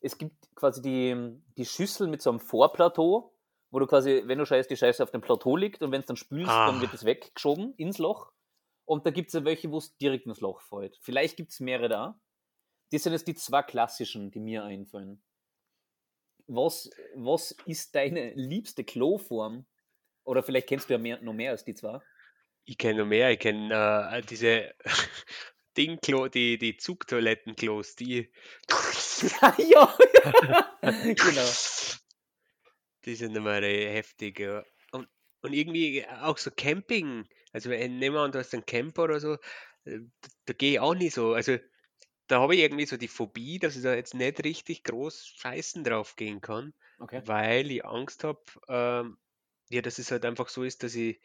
[0.00, 3.34] Es gibt quasi die, die Schüssel mit so einem Vorplateau,
[3.70, 6.06] wo du quasi, wenn du scheißt, die Scheiße auf dem Plateau liegt und wenn es
[6.06, 6.80] dann spülst, dann Ah.
[6.80, 8.32] wird es weggeschoben ins Loch.
[8.84, 10.96] Und da gibt es ja welche, wo es direkt ins Loch fällt.
[11.02, 12.20] Vielleicht gibt es mehrere da.
[12.90, 15.22] Das sind jetzt die zwei klassischen, die mir einfallen.
[16.46, 19.66] Was, was ist deine liebste Kloform?
[20.24, 22.00] Oder vielleicht kennst du ja mehr, noch mehr als die zwei.
[22.68, 23.30] Ich kenne noch mehr.
[23.30, 24.74] Ich kenne äh, diese
[25.78, 28.30] Dingklo, die, die Zugtoilettenklos, die.
[29.56, 29.96] ja,
[30.82, 31.50] genau.
[33.06, 34.62] Die sind immer heftig, ja.
[34.92, 35.08] Und,
[35.40, 37.26] und irgendwie auch so Camping.
[37.54, 39.38] Also wenn nehmen wir an, du hast einen Camper oder so,
[39.84, 41.32] äh, da, da gehe ich auch nicht so.
[41.32, 41.56] Also
[42.26, 45.84] da habe ich irgendwie so die Phobie, dass ich da jetzt nicht richtig groß scheißen
[45.84, 47.22] drauf gehen kann, Okay.
[47.24, 49.16] weil ich Angst habe, ähm,
[49.70, 51.18] ja, dass es halt einfach so ist, dass ich,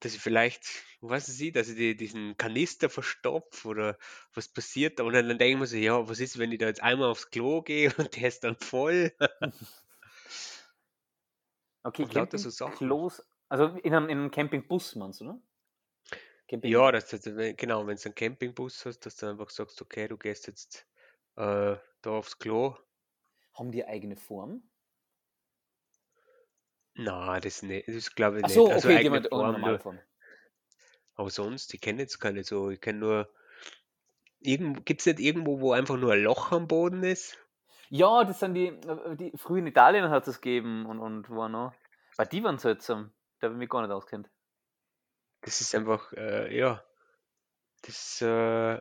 [0.00, 0.66] dass ich vielleicht,
[1.00, 3.98] was weiß ich, dass ich die, diesen Kanister verstopfe oder
[4.34, 5.00] was passiert.
[5.00, 7.08] Und dann, dann denke ich mir so, ja, was ist, wenn ich da jetzt einmal
[7.10, 9.12] aufs Klo gehe und der ist dann voll?
[11.84, 12.98] Okay, Und lauter so Sachen.
[12.98, 15.42] Campingklos, also in einem, in einem Campingbus meinst du, ne?
[16.48, 16.98] Camping, Ja, du,
[17.36, 20.86] wenn- genau, wenn du einen Campingbus hast, dass du einfach sagst, okay, du gehst jetzt
[21.36, 22.76] äh, da aufs Klo.
[23.54, 24.70] Haben die eigene Form?
[26.96, 28.54] Na, das nicht, das glaube ich Ach nicht.
[28.54, 29.78] so, Also okay, die eigene haben eine Form normale nur.
[29.78, 30.02] Form.
[31.14, 32.70] Aber sonst, ich kenne jetzt keine so.
[32.70, 33.34] Ich kenne nur.
[34.40, 37.36] Gibt es nicht irgendwo, wo einfach nur ein Loch am Boden ist?
[37.88, 41.48] Ja, das sind die, äh, die früher in Italien hat es gegeben und, und wo
[41.48, 41.74] noch.
[42.16, 43.12] Bei die waren seltsam.
[43.40, 44.30] Da habe ich mich gar nicht auskennt.
[45.42, 46.84] Das ist einfach, äh, ja.
[47.82, 48.76] Das, äh,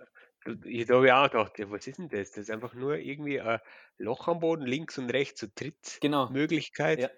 [0.66, 2.32] ich, habe ich auch gedacht, ja, was ist denn das?
[2.32, 3.60] Das ist einfach nur irgendwie ein
[3.98, 5.48] Loch am Boden, links und rechts, so
[6.00, 6.28] Genau.
[6.28, 7.00] Trittmöglichkeit.
[7.00, 7.10] Ja.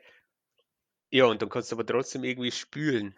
[1.10, 3.16] Ja, und dann kannst du aber trotzdem irgendwie spülen.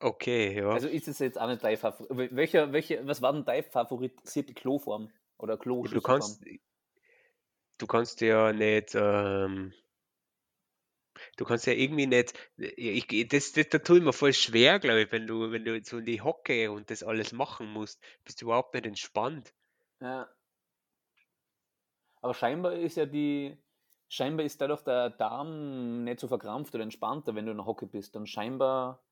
[0.00, 0.68] Okay, ja.
[0.70, 2.36] Also ist es jetzt auch nicht dein Favorit.
[2.36, 5.10] Welcher, welche, was war denn deine favorisierte Kloform?
[5.38, 6.44] Oder Ja, du kannst,
[7.78, 9.72] du kannst ja nicht, ähm,
[11.36, 14.78] du kannst ja irgendwie nicht, ich, ich- das, das, da tue ich mir voll schwer,
[14.78, 18.00] glaube ich, wenn du, wenn du so in die Hocke und das alles machen musst,
[18.24, 19.52] bist du überhaupt nicht entspannt.
[20.00, 20.28] Ja.
[22.20, 23.56] Aber scheinbar ist ja die,
[24.08, 27.86] scheinbar ist dadurch der Darm nicht so verkrampft oder entspannter, wenn du in der Hocke
[27.86, 28.16] bist.
[28.16, 29.02] Dann scheinbar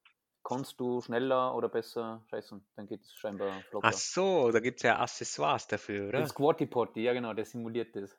[0.42, 2.64] kannst du schneller oder besser scheißen.
[2.76, 3.92] Dann geht es scheinbar Ach flotter.
[3.92, 6.26] so, da gibt es ja Accessoires dafür, oder?
[6.26, 8.16] Squatty Potty, ja genau, der simuliert das.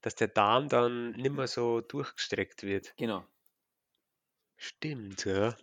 [0.00, 2.94] Dass der Darm dann nicht mehr so durchgestreckt wird.
[2.96, 3.24] Genau.
[4.56, 5.56] Stimmt, ja.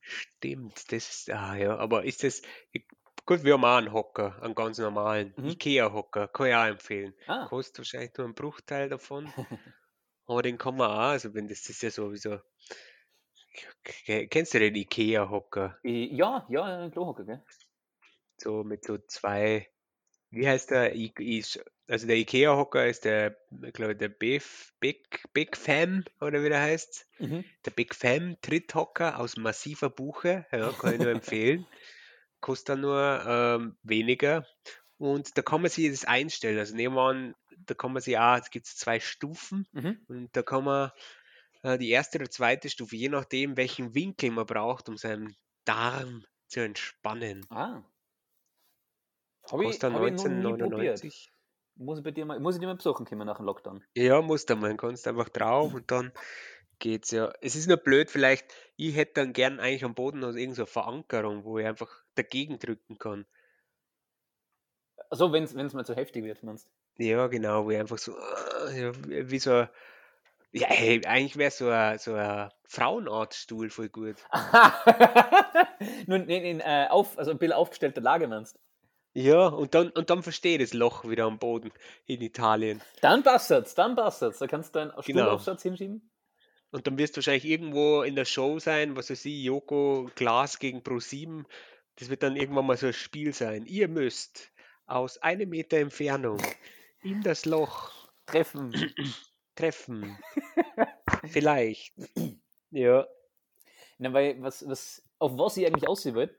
[0.00, 2.42] Stimmt, das ist, ah ja, aber ist das,
[3.26, 5.48] gut, wir haben auch einen Hocker, einen ganz normalen Mhm.
[5.48, 7.14] Ikea-Hocker, kann ich auch empfehlen.
[7.26, 9.32] Ah, Kostet wahrscheinlich nur einen Bruchteil davon,
[10.26, 12.40] aber den kann man auch, also wenn das, das ist ja sowieso,
[13.84, 15.78] Ke- kennst du den Ikea-Hocker?
[15.82, 17.42] ja, ja, ein Klohocker, gell?
[18.36, 19.68] So mit so zwei,
[20.30, 21.44] wie heißt der, I, I,
[21.88, 24.42] also der Ikea-Hocker ist der, ich glaube, der Big,
[24.80, 27.06] Big, Big Fam, oder wie der heißt.
[27.18, 27.44] Mhm.
[27.66, 31.66] Der Big Fam Tritthocker aus massiver Buche, ja, kann ich nur empfehlen.
[32.44, 34.46] Kostet dann nur ähm, weniger.
[34.98, 36.58] Und da kann man sich das einstellen.
[36.58, 40.04] Also nehmen wir an, da kann man sich auch, es gibt zwei Stufen Mhm.
[40.08, 40.90] und da kann man
[41.62, 46.26] äh, die erste oder zweite Stufe, je nachdem, welchen Winkel man braucht, um seinen Darm
[46.48, 47.46] zu entspannen.
[47.48, 47.82] Ah.
[49.50, 51.02] Habe ich, Kostet dann hab ich noch nie probiert.
[51.02, 51.32] 1999.
[51.76, 53.82] Muss ich, bei dir mal, muss ich dir mal besuchen kommen nach dem Lockdown.
[53.96, 56.12] Ja, musst du mal, kannst einfach drauf und dann
[56.78, 57.32] geht's ja.
[57.40, 61.44] Es ist nur blöd, vielleicht, ich hätte dann gern eigentlich am Boden noch irgendeine Verankerung,
[61.44, 63.26] wo ich einfach dagegen drücken kann.
[65.08, 68.92] Also wenn es mal zu heftig wird, meinst Ja, genau, wo ich einfach so, äh,
[69.08, 69.68] wie wie so ein,
[70.52, 74.28] ja, hey, eigentlich wäre so ein, so ein Frauenarztstuhl voll gut.
[76.06, 78.58] Nun, in, in, äh, auf, also ein bisschen aufgestellter Lage meinst
[79.14, 81.72] Ja, und dann, und dann verstehe ich das Loch wieder am Boden
[82.06, 82.80] in Italien.
[83.02, 84.38] Dann passt es, dann passt es.
[84.38, 85.02] Da kannst du einen Genau.
[85.02, 86.10] Stuhlaufsatz hinschieben.
[86.70, 90.58] Und dann wirst du wahrscheinlich irgendwo in der Show sein, was weiß ich, Joko Glas
[90.58, 91.44] gegen Pro7.
[91.96, 93.66] Das wird dann irgendwann mal so ein Spiel sein.
[93.66, 94.52] Ihr müsst
[94.86, 96.40] aus einem Meter Entfernung
[97.02, 97.92] in das Loch
[98.26, 98.72] Treffen.
[99.54, 100.18] treffen.
[101.26, 101.94] Vielleicht.
[102.70, 103.06] Ja.
[103.98, 106.36] Na, weil was, was, auf was ich eigentlich aussehen will,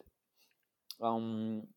[1.02, 1.74] ähm,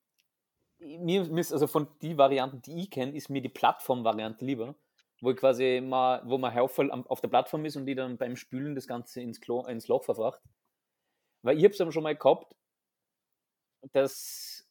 [0.80, 4.74] mir, mir ist, also von die Varianten, die ich kenne, ist mir die Plattform-Variante lieber,
[5.20, 8.36] wo ich quasi mal, wo man Haufen auf der Plattform ist und die dann beim
[8.36, 10.40] Spülen das Ganze ins, Klo, ins Loch verfracht.
[11.42, 12.54] Weil ich habe es schon mal gehabt,
[13.92, 14.68] dass,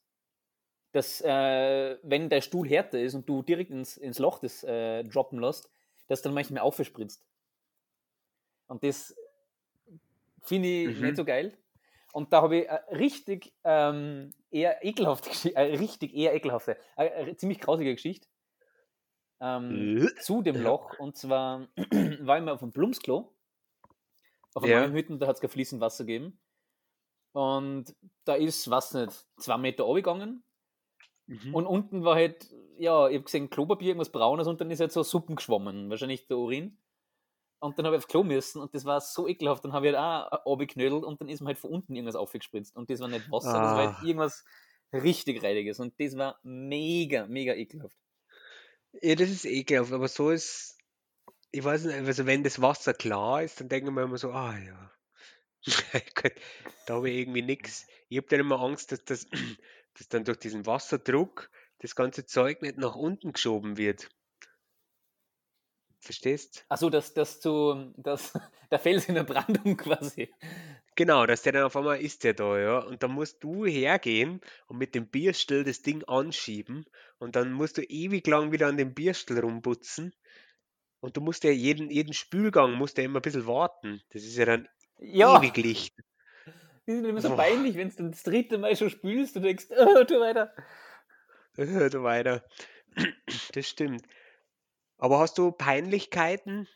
[0.94, 5.04] dass äh, wenn der Stuhl härter ist und du direkt ins, ins Loch das äh,
[5.06, 5.70] droppen lässt,
[6.08, 7.26] dass dann manchmal aufspritzt.
[8.68, 9.14] Und das
[10.42, 11.02] finde ich Mhm.
[11.02, 11.58] nicht so geil.
[12.14, 17.32] Und da habe ich äh, richtig ähm, eher ekelhafte Geschichte, äh, richtig eher ekelhafte, äh,
[17.32, 18.28] äh, ziemlich grausige Geschichte
[19.42, 20.62] ähm, zu dem.
[20.62, 20.94] Loch.
[20.94, 21.68] Und zwar
[22.20, 23.34] war ich mal auf dem Blumsklo,
[24.54, 24.94] auf einem Ja.
[24.94, 26.40] Hütten, da hat es kein fließend Wasser gegeben.
[27.34, 30.44] Und da ist, was nicht, zwei Meter runtergegangen.
[31.28, 31.54] Mhm.
[31.54, 34.92] Und unten war halt, ja, ich habe gesehen, Klopapier, irgendwas Braunes und dann ist halt
[34.92, 36.78] so Suppen geschwommen, wahrscheinlich der Urin.
[37.60, 39.66] Und dann habe ich aufs Klo müssen und das war so ekelhaft.
[39.66, 42.76] Dann habe ich halt auch abgeknödelt und dann ist mir halt von unten irgendwas aufgespritzt.
[42.76, 43.96] Und das war nicht Wasser, das war Ah.
[43.98, 44.46] halt irgendwas
[44.94, 45.80] richtig Reidiges.
[45.80, 47.98] Und das war mega, mega ekelhaft.
[49.02, 50.78] Ja, das ist ekelhaft, aber so ist,
[51.52, 54.58] ich weiß nicht, also wenn das Wasser klar ist, dann denken wir immer so, ah
[54.58, 54.92] ja,
[56.86, 57.88] da habe ich irgendwie nichts.
[58.10, 59.28] Ich habe dann immer Angst, dass das
[59.98, 61.50] dass dann durch diesen Wasserdruck
[61.80, 64.10] das ganze Zeug nicht nach unten geschoben wird.
[66.00, 66.66] Verstehst?
[66.70, 68.34] Achso, dass das zu, das,
[68.72, 70.32] der Fels in der Brandung quasi.
[70.96, 72.80] Genau, dass der dann auf einmal ist der da, ja.
[72.80, 76.86] Und dann musst du hergehen und mit dem Bierstel das Ding anschieben
[77.20, 80.14] und dann musst du ewig lang wieder an dem Bierstel rumputzen.
[81.00, 84.02] Und du musst ja jeden, jeden Spülgang musst ja immer ein bisschen warten.
[84.10, 84.68] Das ist ja dann
[85.00, 85.94] Ja, ewiglich.
[86.86, 87.38] das ist immer so Boah.
[87.38, 90.54] peinlich, wenn du das dritte Mal schon spülst und denkst, oh, tu weiter.
[91.56, 92.44] Du weiter.
[93.54, 94.04] Das stimmt.
[94.98, 96.68] Aber hast du Peinlichkeiten?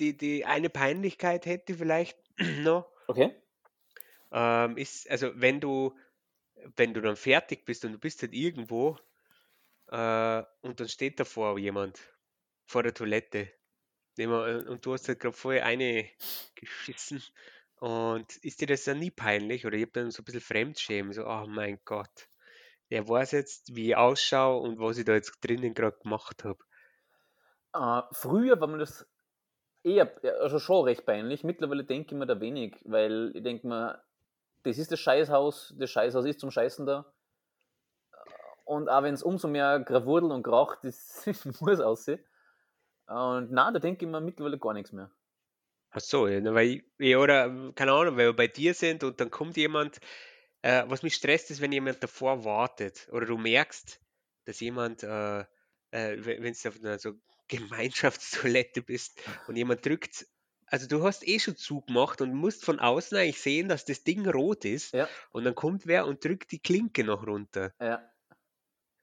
[0.00, 2.18] Die, die eine Peinlichkeit hätte vielleicht
[2.62, 2.90] noch.
[3.06, 3.34] Okay.
[4.32, 5.96] Ähm, ist, also wenn du,
[6.76, 8.98] wenn du dann fertig bist und du bist halt irgendwo
[9.88, 12.00] äh, und dann steht davor jemand
[12.64, 13.52] vor der Toilette
[14.28, 16.08] wir- und du hast halt gerade vorher eine
[16.54, 17.22] geschissen
[17.80, 21.12] und ist dir das dann nie peinlich oder ich habe dann so ein bisschen Fremdschämen,
[21.12, 22.28] so, oh mein Gott,
[22.90, 26.58] der weiß jetzt, wie ich ausschaue und was ich da jetzt drinnen gerade gemacht habe.
[27.74, 29.06] Äh, früher war mir das
[29.82, 31.42] eher, also schon recht peinlich.
[31.42, 34.02] Mittlerweile denke ich mir da wenig, weil ich denke mir,
[34.62, 37.10] das ist das Scheißhaus, das Scheißhaus ist zum Scheißen da.
[38.64, 41.26] Und auch wenn es umso mehr gravurdelt und kraucht, das
[41.60, 42.22] muss aussehen.
[43.06, 45.10] Und na, da denke ich mir mittlerweile gar nichts mehr.
[45.92, 49.02] Ach so, ja, na, weil ich, oder ähm, keine Ahnung, weil wir bei dir sind
[49.02, 49.98] und dann kommt jemand,
[50.62, 54.00] äh, was mich stresst, ist, wenn jemand davor wartet oder du merkst,
[54.44, 55.46] dass jemand, äh, äh,
[55.92, 57.14] wenn du auf einer so
[57.48, 60.26] Gemeinschaftstoilette bist und jemand drückt,
[60.66, 64.28] also du hast eh schon zugemacht und musst von außen eigentlich sehen, dass das Ding
[64.28, 68.10] rot ist Ja, und dann kommt wer und drückt die Klinke noch runter ja.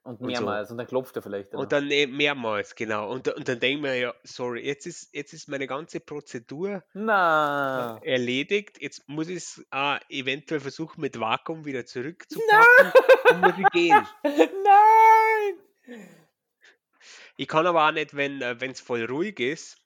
[0.08, 0.26] Und und so.
[0.26, 0.72] mehrmals.
[0.72, 1.54] Und dann klopft er vielleicht.
[1.54, 1.68] Und Oder?
[1.68, 3.12] dann eh mehrmals, genau.
[3.12, 8.00] Und, und dann denken wir, ja, sorry, jetzt ist, jetzt ist meine ganze Prozedur Na.
[8.04, 8.82] erledigt.
[8.82, 12.94] Jetzt muss ich es äh, eventuell versuchen, mit Vakuum wieder zurückzupacken
[13.32, 14.08] und muss ich gehen.
[14.24, 16.00] Nein!
[17.36, 19.78] Ich kann aber auch nicht, wenn äh, es voll ruhig ist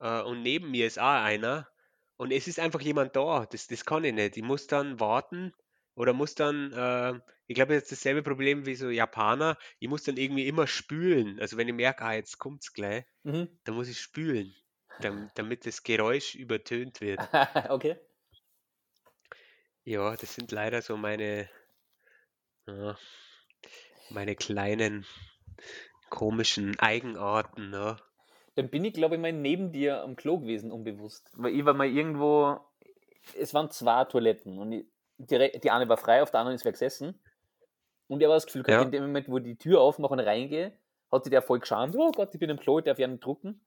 [0.00, 1.68] äh, und neben mir ist auch einer
[2.16, 3.46] und es ist einfach jemand da.
[3.46, 4.36] Das, das kann ich nicht.
[4.36, 5.54] Ich muss dann warten
[5.94, 9.56] oder muss dann, äh, ich glaube, jetzt dasselbe Problem wie so Japaner.
[9.78, 11.38] Ich muss dann irgendwie immer spülen.
[11.40, 13.48] Also wenn ich merke, ah, jetzt kommt es gleich, Mhm.
[13.64, 14.54] dann muss ich spülen,
[15.00, 17.20] dam- damit das Geräusch übertönt wird.
[17.70, 17.96] okay.
[19.84, 21.48] Ja, das sind leider so meine,
[22.66, 22.96] ja,
[24.10, 25.06] meine kleinen
[26.10, 27.96] komischen Eigenarten, ne?
[28.56, 31.30] Dann bin ich, glaube ich, mal neben dir am Klo gewesen, unbewusst.
[31.34, 32.60] Weil ich war mal irgendwo,
[33.36, 34.86] es waren zwei Toiletten und ich,
[35.18, 37.20] die, die eine war frei, auf der anderen ist wer gesessen.
[38.08, 38.82] Und ich habe das Gefühl gehabt, Ja.
[38.82, 40.78] in dem Moment, wo ich die Tür aufmache und reingehe,
[41.12, 41.96] hat sich der voll geschamt.
[41.96, 43.66] Oh Gott, ich bin im Klo, ich darf ja nicht drucken.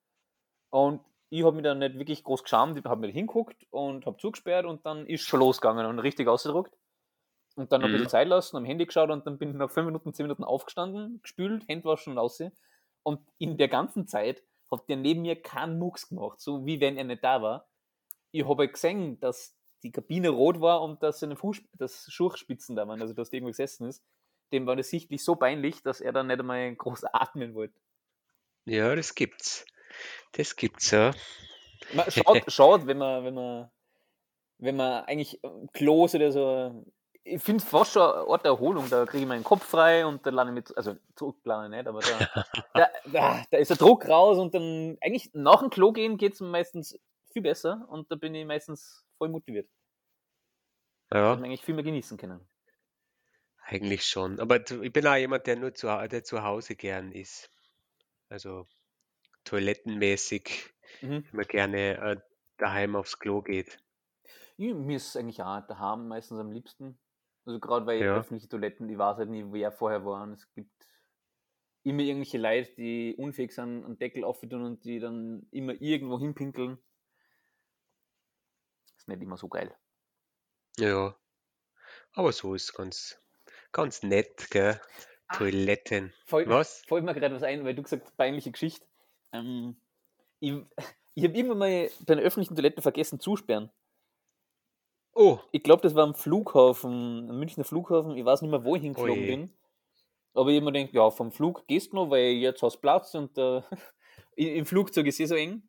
[0.69, 4.17] Und ich habe mich dann nicht wirklich groß geschamt, ich habe mir hinguckt und habe
[4.17, 6.75] zugesperrt und dann ist schon losgegangen und richtig ausgedruckt.
[7.55, 7.93] Und dann noch ein Mhm.
[7.93, 10.43] bisschen Zeit lassen, am Handy geschaut und dann bin ich nach 5 Minuten, 10 Minuten
[10.43, 12.51] aufgestanden, gespült, Händewaschen und aussehen.
[13.03, 16.97] Und in der ganzen Zeit hat der neben mir keinen Mucks gemacht, so wie wenn
[16.97, 17.67] er nicht da war.
[18.31, 19.56] Ich habe halt gesehen, dass
[19.87, 23.37] die Kabine rot war und dass seine Fuß, dass Schuhspitzen da waren, also dass der
[23.37, 24.03] irgendwo gesessen ist.
[24.51, 27.79] Dem war das sichtlich so peinlich, dass er dann nicht einmal groß atmen wollte.
[28.65, 29.65] Ja, das gibt's.
[30.33, 31.11] Das gibt's, ja.
[31.93, 33.71] Man schaut, schaut wenn man, wenn man,
[34.57, 36.85] wenn man eigentlich ähm, Klos oder so.
[37.23, 38.89] Ich finde es fast schon ein Ort der Erholung.
[38.89, 41.99] Da kriege ich meinen Kopf frei und dann lande ich mit, also zurückplane nicht, aber
[41.99, 46.17] da, da, da, da ist der Druck raus und dann eigentlich nach dem Klo gehen
[46.17, 46.99] geht es meistens
[47.31, 49.69] viel besser und da bin ich meistens voll motiviert.
[51.11, 52.47] Ja, hat man eigentlich viel mehr genießen können.
[53.65, 54.39] eigentlich schon.
[54.39, 57.49] Aber ich bin auch jemand, der nur zu, der zu Hause gern ist.
[58.29, 58.67] Also
[59.45, 61.23] toilettenmäßig Mhm.
[61.31, 62.17] immer gerne äh,
[62.57, 63.79] daheim aufs Klo geht.
[64.57, 66.99] Ja, mir ist eigentlich auch daheim meistens am liebsten.
[67.45, 68.13] Also gerade weil Ja.
[68.13, 70.23] öffentliche Toiletten, ich weiß halt nie, wer vorher war.
[70.23, 70.87] Und es gibt
[71.83, 76.77] immer irgendwelche Leute, die unfähig sind, einen Deckel aufzutun und die dann immer irgendwo hinpinkeln.
[78.97, 79.75] Ist nicht immer so geil.
[80.79, 81.15] Ja.
[82.13, 83.19] Aber so ist ganz,
[83.71, 84.79] ganz nett, gell?
[85.27, 85.37] Ah.
[85.37, 86.13] Toiletten.
[86.25, 86.83] Fällt, Was?
[86.87, 88.85] fällt mir gerade was ein, weil du gesagt hast, peinliche Geschichte.
[89.33, 89.75] Ähm,
[90.39, 90.53] ich
[91.15, 93.71] ich habe irgendwann mal bei einer öffentlichen Toilette vergessen zusperren.
[95.13, 98.15] Oh, Ich glaube, das war am Flughafen, am Münchner Flughafen.
[98.15, 99.25] Ich weiß nicht mehr, wo ich hingeflogen Oje.
[99.25, 99.53] bin.
[100.35, 103.15] Aber ich immer denke, ja, vom Flug gehst du noch, weil jetzt hast du Platz
[103.15, 103.63] und äh,
[104.35, 105.67] im Flugzeug ist eh so eng.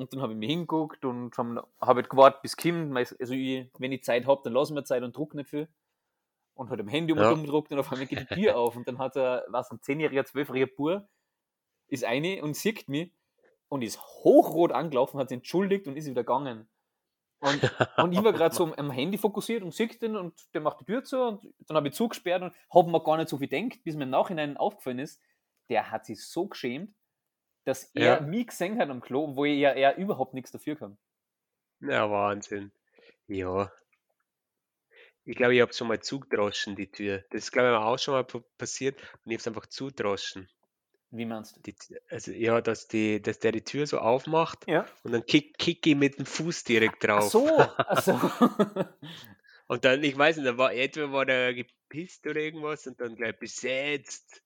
[0.00, 2.56] Und dann habe ich mir hingeguckt und habe halt gewartet, bis.
[2.64, 5.48] Meist- Also, ich, wenn ich Zeit habe, dann lasse ich mir Zeit und druck nicht
[5.50, 5.68] viel.
[6.54, 7.22] Und halt am Handy Ja.
[7.30, 7.34] ja.
[7.34, 8.76] gedruckt und auf einmal geht die Tür auf.
[8.76, 11.08] Und dann hat er, was, ein 10-jähriger, 12-jähriger Bur,
[11.88, 13.12] ist eine und sieht mich
[13.68, 16.68] und ist hochrot angelaufen, hat sich entschuldigt und ist wieder gegangen.
[17.42, 17.58] Und,
[17.96, 20.84] und ich war gerade so am- Handy fokussiert und sehe den und der macht die
[20.84, 23.82] Tür zu und dann habe ich zugesperrt und habe mir gar nicht so viel gedacht,
[23.82, 25.22] bis mir im Nachhinein aufgefallen ist,
[25.70, 26.94] der hat sich so geschämt,
[27.64, 28.20] dass er Ja.
[28.20, 30.98] mich gesehen hat am Klo, wo er, er überhaupt nichts dafür kann.
[31.80, 32.72] ja, Wahnsinn.
[33.26, 33.70] Ja.
[35.24, 37.22] Ich glaube, ich habe schon mal zugedroschen, die Tür.
[37.30, 40.48] Das ist, glaube ich, auch schon mal pa- passiert und ich habe es einfach zudroschen.
[41.12, 41.60] Wie meinst du?
[41.62, 41.74] Die,
[42.08, 44.86] also, ja, dass, die, dass der die Tür so aufmacht Ja.
[45.02, 47.30] und dann kick, kick ich mit dem Fuß direkt Ach drauf.
[47.30, 48.12] so, ach so.
[49.66, 53.14] Und dann, ich weiß nicht, da war etwa war der gepisst oder irgendwas und dann
[53.14, 54.42] gleich besetzt.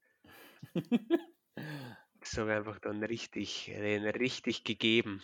[2.24, 5.22] Ich einfach dann richtig, äh, richtig gegeben.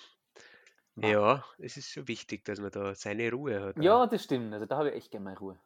[0.97, 1.11] Wow.
[1.11, 3.77] Ja, es ist schon wichtig, dass man da seine Ruhe hat.
[3.83, 4.53] ja, das stimmt.
[4.53, 5.59] Also da habe ich echt gerne mal Ruhe.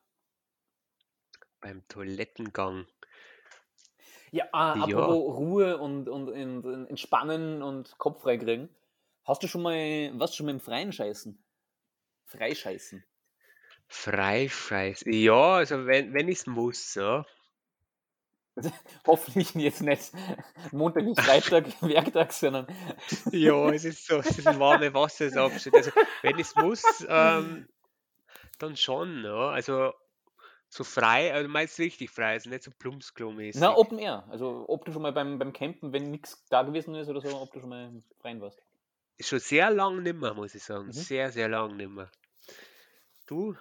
[1.61, 2.87] Beim Toilettengang.
[4.31, 4.99] Ja, ah, Ja.
[4.99, 8.69] apropos Ruhe und, und, und, und Entspannen und Kopf freikriegen.
[9.25, 11.43] Hast du schon mal, was schon mal im Freien scheißen?
[12.27, 13.05] Freischeißen.
[13.89, 15.05] Freischeiß.
[15.07, 17.25] Ja, also wenn, wenn ich es muss, ja.
[19.07, 20.13] Hoffentlich jetzt nicht
[20.73, 22.67] Montag bis Freitag, Werktag, sondern
[23.33, 25.75] Ja, es ist so, es ist ein warme Wassersabschnitt.
[25.75, 25.91] Also
[26.23, 27.69] wenn es muss, ähm,
[28.59, 29.51] dann schon, ja.
[29.51, 29.93] Also
[30.69, 33.61] so frei, also meist richtig frei, also nicht so plumpsklo-mäßig.
[33.61, 34.25] Na, Open Air.
[34.29, 37.37] Also ob du schon mal beim, beim Campen, wenn nichts da gewesen ist oder so,
[37.41, 38.61] ob du schon mal im Freien warst.
[39.17, 40.87] Ist schon sehr lang nimmer, muss ich sagen.
[40.87, 40.93] Mhm.
[40.93, 42.11] Sehr, sehr lang nimmer.
[43.27, 43.55] Du?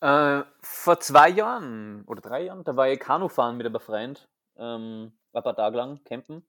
[0.00, 5.12] Äh, vor zwei Jahren oder drei Jahren, da war ich Kanufahren mit einem Freund, ähm,
[5.32, 6.46] ein paar Tage lang campen.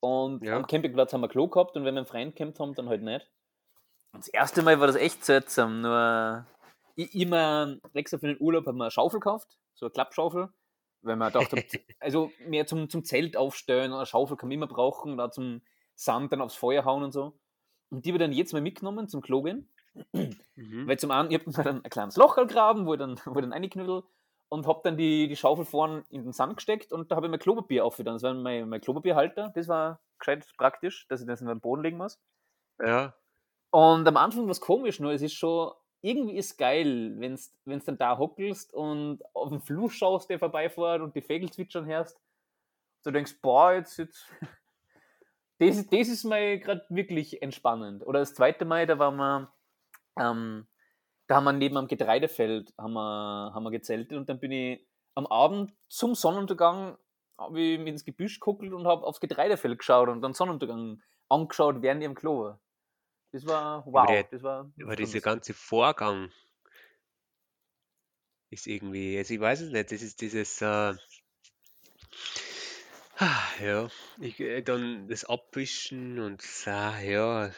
[0.00, 0.56] Und Ja.
[0.56, 3.02] am Campingplatz haben wir Klo gehabt und wenn wir einen Freund campt haben, dann halt
[3.02, 3.30] nicht.
[4.12, 6.46] Und das erste Mal war das echt seltsam, nur
[6.96, 10.48] ich, immer extra für den Urlaub haben wir eine Schaufel gekauft, so eine Klappschaufel,
[11.02, 11.56] weil man dachte,
[12.00, 15.62] also mehr zum, zum Zelt aufstellen, eine Schaufel kann man immer brauchen, da zum
[15.94, 17.38] Sand dann aufs Feuer hauen und so.
[17.90, 19.68] Und die ich dann jetzt mal mitgenommen zum Klo gehen.
[20.12, 20.86] Mhm.
[20.88, 23.34] Weil zum einen, ich hab mir dann ein kleines Loch gegraben, wo ich dann, wo
[23.36, 24.02] ich dann reinknüttel
[24.48, 27.30] und hab dann die, die Schaufel vorn in den Sand gesteckt und da habe ich
[27.30, 28.14] mein Klopapier aufgetan.
[28.14, 29.52] Das war mein, mein Klopapierhalter.
[29.54, 32.20] Das war gescheit praktisch, dass ich das in den Boden legen muss.
[32.80, 33.14] Ja,
[33.70, 35.72] Und am Anfang war es komisch, nur es ist schon,
[36.02, 37.36] irgendwie ist geil, wenn
[37.66, 41.86] du dann da hockelst und auf den Fluss schaust, der vorbeifährt und die Vögel zwitschern
[41.86, 42.20] hörst.
[43.04, 44.26] Du denkst, boah, jetzt, jetzt.
[45.58, 48.04] Das, ist- das ist mal gerade wirklich entspannend.
[48.06, 49.52] Oder das zweite Mal, da waren wir,
[50.18, 50.66] ähm,
[51.26, 54.86] da haben wir neben am Getreidefeld haben wir, haben wir gezeltet und dann bin ich
[55.14, 56.98] am Abend zum Sonnenuntergang
[57.38, 61.82] habe ich mich ins Gebüsch geguckt und habe aufs Getreidefeld geschaut und dann Sonnenuntergang angeschaut,
[61.82, 62.60] während ich im Klo war.
[63.32, 64.06] Das war wow.
[64.06, 66.30] der- das war Aber dieser ganze Vorgang
[68.50, 70.94] ist irgendwie, also ich weiß es nicht, das ist dieses, äh,
[73.16, 73.88] ah, ja,
[74.20, 77.50] ich, äh, dann das Abwischen und ah, ja,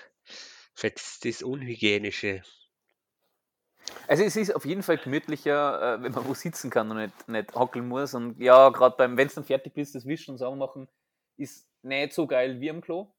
[0.76, 2.42] vielleicht das Unhygienische.
[4.08, 7.28] Also es ist auf jeden Fall gemütlicher, äh, wenn man wo sitzen kann und nicht,
[7.28, 8.14] nicht hockeln muss.
[8.14, 10.88] Und ja, gerade beim, wenn du dann fertig bist, das Wischen und Sauber machen,
[11.36, 13.12] ist nicht so geil wie am Klo.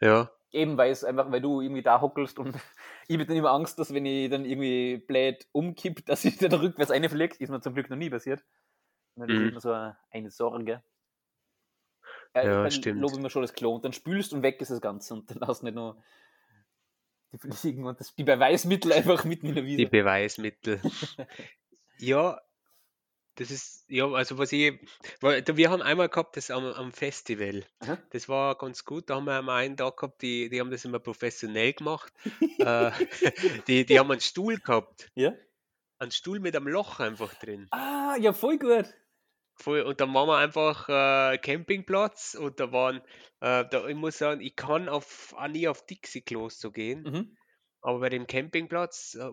[0.00, 2.54] Ja, Eben weil es einfach, weil du irgendwie da hockelst und
[3.08, 6.52] ich habe dann immer Angst, dass wenn ich dann irgendwie blöd umkipp, dass ich dann
[6.52, 7.40] rückwärts reinfliegt.
[7.40, 8.44] Ist mir zum Glück noch nie passiert.
[9.16, 9.34] Das Mhm.
[9.46, 10.82] ist immer so eine, eine Sorge.
[12.34, 13.00] Ja, Ja, dann stimmt.
[13.00, 15.30] lobe ich mir schon das Klo und dann spülst und weg ist das Ganze und
[15.30, 16.02] dann hast du nicht nur
[17.32, 19.90] die Fliegen und das, die Beweismittel einfach mitten in der die Wiese.
[19.90, 20.80] Beweismittel.
[22.02, 22.40] Ja,
[23.34, 24.78] das ist, ja, also was ich,
[25.20, 27.64] wir haben einmal gehabt, das am, am Festival.
[27.80, 27.98] Aha.
[28.10, 29.08] Das war ganz gut.
[29.08, 32.12] Da haben wir einmal einen Tag gehabt, die, die haben das immer professionell gemacht.
[32.58, 32.90] äh,
[33.66, 35.10] die, die haben einen Stuhl gehabt.
[35.14, 35.32] Ja?
[35.98, 37.66] Einen Stuhl mit einem Loch einfach drin.
[37.70, 38.86] Ah, ja, voll gut.
[39.60, 42.98] Voll, und dann waren wir einfach äh, Campingplatz und da waren,
[43.40, 47.36] äh, da, ich muss sagen, ich kann auf, auch nie auf Dixie-Klos so gehen, Mhm.
[47.82, 49.30] aber bei dem Campingplatz, äh,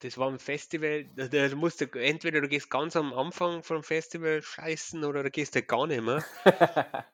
[0.00, 3.82] das war ein Festival, da, da musst du, entweder du gehst ganz am Anfang vom
[3.82, 6.24] Festival scheißen oder du gehst halt gar nicht mehr.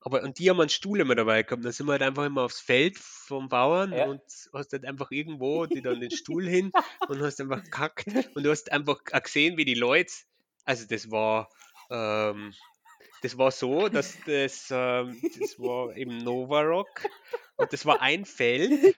[0.00, 1.64] Aber und die haben einen Stuhl immer dabei gehabt.
[1.64, 4.04] Da sind wir halt einfach immer aufs Feld vom Bauern Ja.
[4.06, 4.20] und
[4.52, 6.72] hast halt einfach irgendwo die dann den Stuhl hin
[7.08, 8.06] und hast einfach gekackt.
[8.34, 10.12] Und du hast einfach gesehen, wie die Leute,
[10.66, 11.48] also das war,
[11.90, 12.54] ähm,
[13.22, 17.06] das war so, dass das, ähm, das war eben Nova Rock
[17.56, 18.96] und das war ein Feld.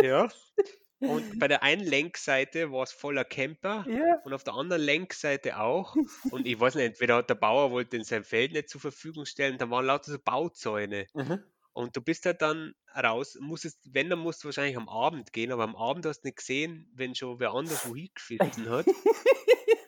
[0.00, 0.28] Ja.
[1.00, 4.20] Und bei der einen Lenkseite war es voller Camper ja.
[4.24, 5.96] und auf der anderen Lenkseite auch.
[6.30, 9.26] Und ich weiß nicht, entweder hat der Bauer wollte in sein Feld nicht zur Verfügung
[9.26, 11.06] stellen, da waren lauter so Bauzäune.
[11.14, 11.42] Mhm.
[11.72, 15.50] Und du bist halt dann raus, musstest, wenn, dann musst du wahrscheinlich am Abend gehen,
[15.50, 18.86] aber am Abend hast du nicht gesehen, wenn schon wer anders wo hingeschissen hat.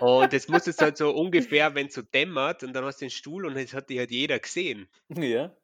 [0.00, 3.06] Und das musstest du halt so ungefähr, wenn es so dämmert, und dann hast du
[3.06, 4.88] den Stuhl und das hat die halt jeder gesehen.
[5.08, 5.54] Ja.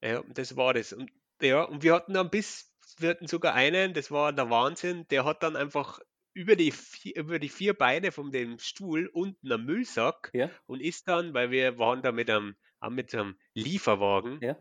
[0.00, 0.92] Ja, und das war das.
[0.92, 1.10] Und
[1.40, 5.24] ja, und wir hatten dann bis, wir hatten sogar einen, das war der Wahnsinn, der
[5.24, 6.00] hat dann einfach
[6.34, 10.50] über die, vier, über die vier Beine von dem Stuhl unten am Müllsack Ja.
[10.66, 12.54] und ist dann, weil wir waren da mit einem,
[12.90, 14.56] mit einem Lieferwagen, Ja.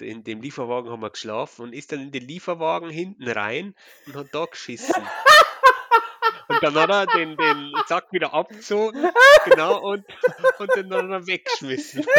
[0.00, 3.74] in dem Lieferwagen haben wir geschlafen und ist dann in den Lieferwagen hinten rein
[4.06, 4.94] und hat da geschissen.
[6.62, 9.10] Und dann hat er den, den Sack wieder abgezogen,
[9.44, 10.04] genau, und,
[10.58, 12.06] und den dann hat er weggeschmissen.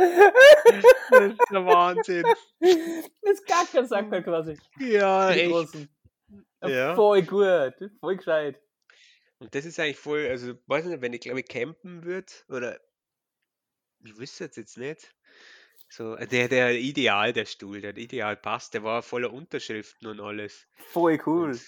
[0.00, 2.24] Das ist der Wahnsinn.
[3.20, 4.56] Das Gackersack halt quasi.
[4.78, 5.50] Ja, Die echt.
[5.50, 5.88] großen.
[6.62, 6.94] Ja.
[6.94, 7.74] Voll gut.
[8.00, 8.58] Voll gescheit.
[9.40, 12.80] Und das ist eigentlich voll, also weiß nicht, wenn ich glaube ich campen würde, oder
[14.02, 15.14] ich wüsste jetzt jetzt nicht.
[15.90, 20.20] So, äh, der, der ideal, der Stuhl, der ideal passt, der war voller Unterschriften und
[20.20, 20.68] alles.
[20.76, 21.50] Voll cool.
[21.50, 21.60] Und,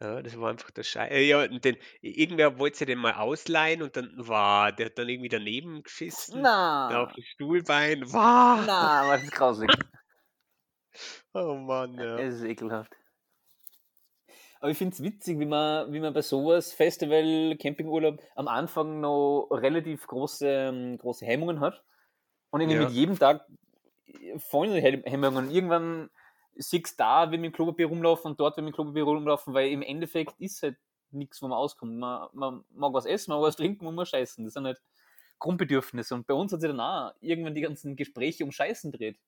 [0.00, 1.26] ja, das war einfach der Scheiß.
[1.26, 5.08] Ja, und den, irgendwer wollte sich den mal ausleihen und dann war, der hat dann
[5.08, 6.42] irgendwie daneben geschissen.
[6.42, 7.02] Na.
[7.04, 8.02] Auf dem Stuhlbein.
[8.02, 8.64] Wow.
[8.66, 9.70] Na, was ist grausig.
[11.32, 12.18] Oh Mann, ja.
[12.18, 12.92] Es ist ekelhaft.
[14.58, 19.00] Aber ich finde es witzig, wie man, wie man bei sowas, Festival, Campingurlaub, am Anfang
[19.00, 21.84] noch relativ große, ähm, große Hemmungen hat.
[22.50, 22.84] Und irgendwie Ja.
[22.86, 23.46] mit jedem Tag
[24.38, 25.46] fallen die Hem- Hemmungen.
[25.46, 26.10] Und irgendwann
[26.54, 29.54] siehst du da, wenn wir mit Klopapier rumlaufen und dort, wenn wir mit Klopapier rumlaufen,
[29.54, 30.76] weil im Endeffekt ist halt
[31.10, 31.96] nichts, wo man auskommt.
[31.98, 34.44] Man, man mag was essen, man mag was trinken, man muss scheißen.
[34.44, 34.80] Das sind halt
[35.38, 36.14] Grundbedürfnisse.
[36.14, 39.18] Und bei uns hat sich dann auch irgendwann die ganzen Gespräche um Scheißen dreht.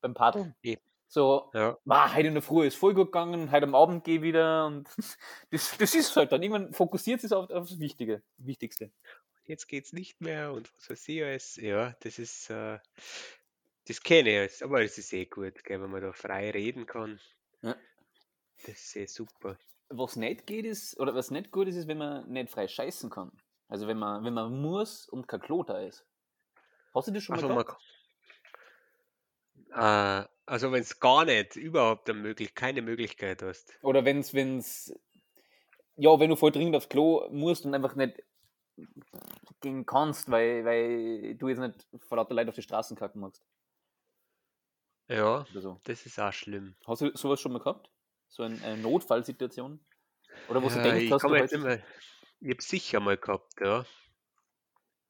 [0.00, 0.54] Beim Paddeln.
[0.62, 0.80] Eben.
[1.10, 4.16] So, Ja, ah, heute in der Früh ist voll gut gegangen, heute am Abend gehe
[4.16, 4.86] ich wieder und
[5.50, 6.42] das, das ist halt dann.
[6.42, 8.90] Irgendwann fokussiert sich auf, auf das Wichtige, Wichtigste.
[9.48, 11.56] Jetzt geht's nicht mehr und was weiß ich alles.
[11.56, 12.78] Ja, das ist, äh,
[13.86, 16.86] das kenne ich jetzt, aber das ist eh gut, gell, wenn man da frei reden
[16.86, 17.18] kann.
[17.62, 17.74] Ja.
[18.66, 19.58] Das ist eh super.
[19.88, 23.08] Was nicht geht ist, oder was nicht gut ist, ist, wenn man nicht frei scheißen
[23.10, 23.32] kann.
[23.68, 26.06] Also wenn man, wenn man muss und kein Klo da ist.
[26.94, 27.82] Hast du das schon mal Also, man, gehabt?
[29.70, 33.78] äh, also wenn es gar nicht, überhaupt möglich, keine Möglichkeit hast.
[33.82, 34.92] Oder wenn's, wenn's,
[35.96, 38.22] ja, wenn du voll dringend aufs Klo musst und einfach nicht
[39.60, 43.42] gehen kannst, weil, weil du jetzt nicht vor lauter Leute auf die Straßen kacken magst.
[45.08, 45.80] Ja, so.
[45.84, 46.74] das ist auch schlimm.
[46.86, 47.90] Hast du sowas schon mal gehabt?
[48.28, 49.80] So ein, eine Notfallsituation?
[50.50, 51.78] Oder wo du Ja, denkst, ich hast du jetzt immer,
[52.40, 53.86] ich habe sicher mal gehabt, ja.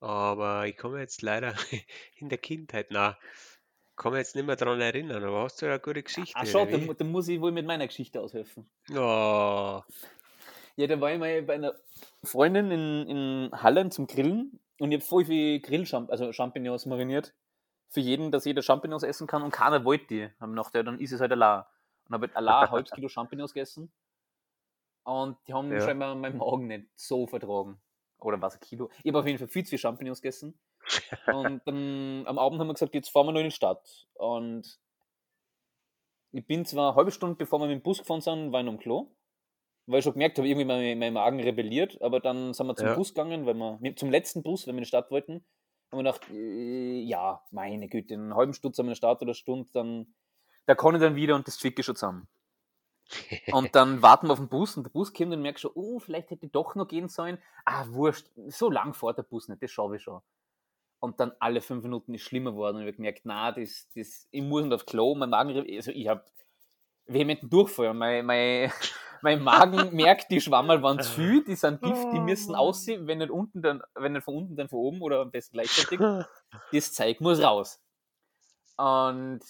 [0.01, 1.55] Aber ich komme jetzt leider
[2.17, 3.19] in der Kindheit nach.
[3.97, 6.39] Kann mich jetzt nicht mehr daran erinnern, aber hast du ja eine gute Geschichte?
[6.39, 8.71] Ah, schau, dann, dann muss ich wohl mit meiner Geschichte aushelfen.
[8.93, 9.83] Oh,
[10.79, 11.75] Ja, da war ich mal bei einer
[12.23, 17.35] Freundin in, in Hallen zum Grillen und ich habe voll viel Grillchamp also Champignons mariniert.
[17.89, 20.31] Für jeden, dass jeder Champignons essen kann und keiner wollte die.
[20.39, 21.65] Haben gedacht, ja, dann ist es halt allein.
[22.07, 23.91] Und habe halt allein ein halbes Kilo Champignons gegessen.
[25.03, 25.81] Und die haben Ja.
[25.81, 27.81] scheinbar meinen Magen nicht so vertragen.
[28.21, 28.89] Oder was, ein Kilo?
[29.03, 30.57] Ich habe auf jeden Fall viel zu viel Champignons gegessen.
[31.27, 34.07] Und dann am Abend haben wir gesagt, jetzt fahren wir noch in die Stadt.
[34.15, 34.79] Und
[36.31, 38.67] ich bin zwar eine halbe Stunde, bevor wir mit dem Bus gefahren sind, war ich
[38.67, 39.11] noch am Klo.
[39.89, 42.01] Weil ich schon gemerkt habe, irgendwie mein, mein Magen rebelliert.
[42.03, 42.95] Aber dann sind wir zum Ja.
[42.95, 45.45] Bus gegangen, weil wir, zum letzten Bus, wenn wir in die Stadt wollten.
[45.91, 48.97] Haben wir gedacht, äh, ja, meine Güte, in einer halben Stunde sind wir in der
[48.97, 50.15] Stadt oder eine Stunde, dann,
[50.67, 52.29] da kann ich dann wieder und das zwicke ich schon zusammen.
[53.53, 55.99] Und dann warten wir auf den Bus und der Bus kommt und merkt schon, oh,
[55.99, 57.39] vielleicht hätte ich doch noch gehen sollen.
[57.65, 60.21] Ah, wurscht, so lang fährt der Bus nicht, das schaffe ich schon.
[61.01, 64.29] Und dann alle fünf Minuten ist schlimmer geworden und ich habe gemerkt, na, das, das,
[64.31, 66.23] ich muss nicht auf Klo, mein Magen, also ich habe
[67.09, 67.95] vehementen Durchfall.
[67.95, 68.73] Mein, mein,
[69.23, 73.19] mein Magen merkt, die Schwammerl waren zu viel, die sind Gift, die müssen aussehen, wenn
[73.19, 75.99] nicht unten, dann, wenn nicht von unten, dann von oben oder am besten gleichzeitig.
[76.73, 77.81] Das Zeug muss raus.
[78.77, 79.41] Und,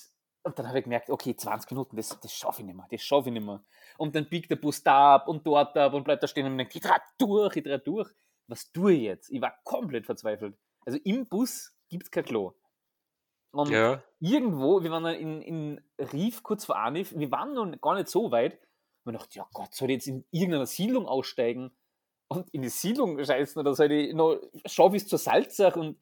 [0.42, 3.02] und dann habe ich gemerkt, okay, 20 Minuten, das, das schaffe ich nicht mehr, das
[3.02, 3.62] schaffe ich nicht mehr.
[3.98, 6.56] Und dann biegt der Bus da ab und dort ab und bleibt da stehen und
[6.56, 8.08] denkt, ich trage durch, ich trage durch.
[8.46, 9.30] Was tue ich jetzt?
[9.30, 10.56] Ich war komplett verzweifelt.
[10.86, 12.54] Also im Bus gibt es kein Klo.
[13.50, 14.02] Und Ja.
[14.20, 15.80] Irgendwo, wir waren dann in, in
[16.12, 18.58] Rief, kurz vor Anif, wir waren noch gar nicht so weit.
[19.04, 21.70] Und ich dachte, ja Gott, soll ich jetzt in irgendeiner Siedlung aussteigen
[22.28, 25.98] und in die Siedlung scheißen oder soll ich noch, schaffe ich es zur Salzach und,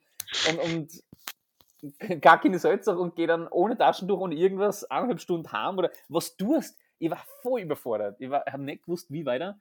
[0.48, 5.78] und, und gar keine Salzach und gehe dann ohne Taschentuch und irgendwas eineinhalb Stunden heim
[5.78, 6.78] oder was tust?
[6.98, 8.20] Ich war voll überfordert.
[8.20, 9.60] Ich habe nicht gewusst, wie weiter.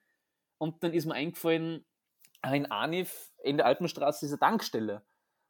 [0.58, 1.86] Und dann ist mir eingefallen,
[2.52, 5.04] in Anif in der Alpenstraße ist eine Tankstelle.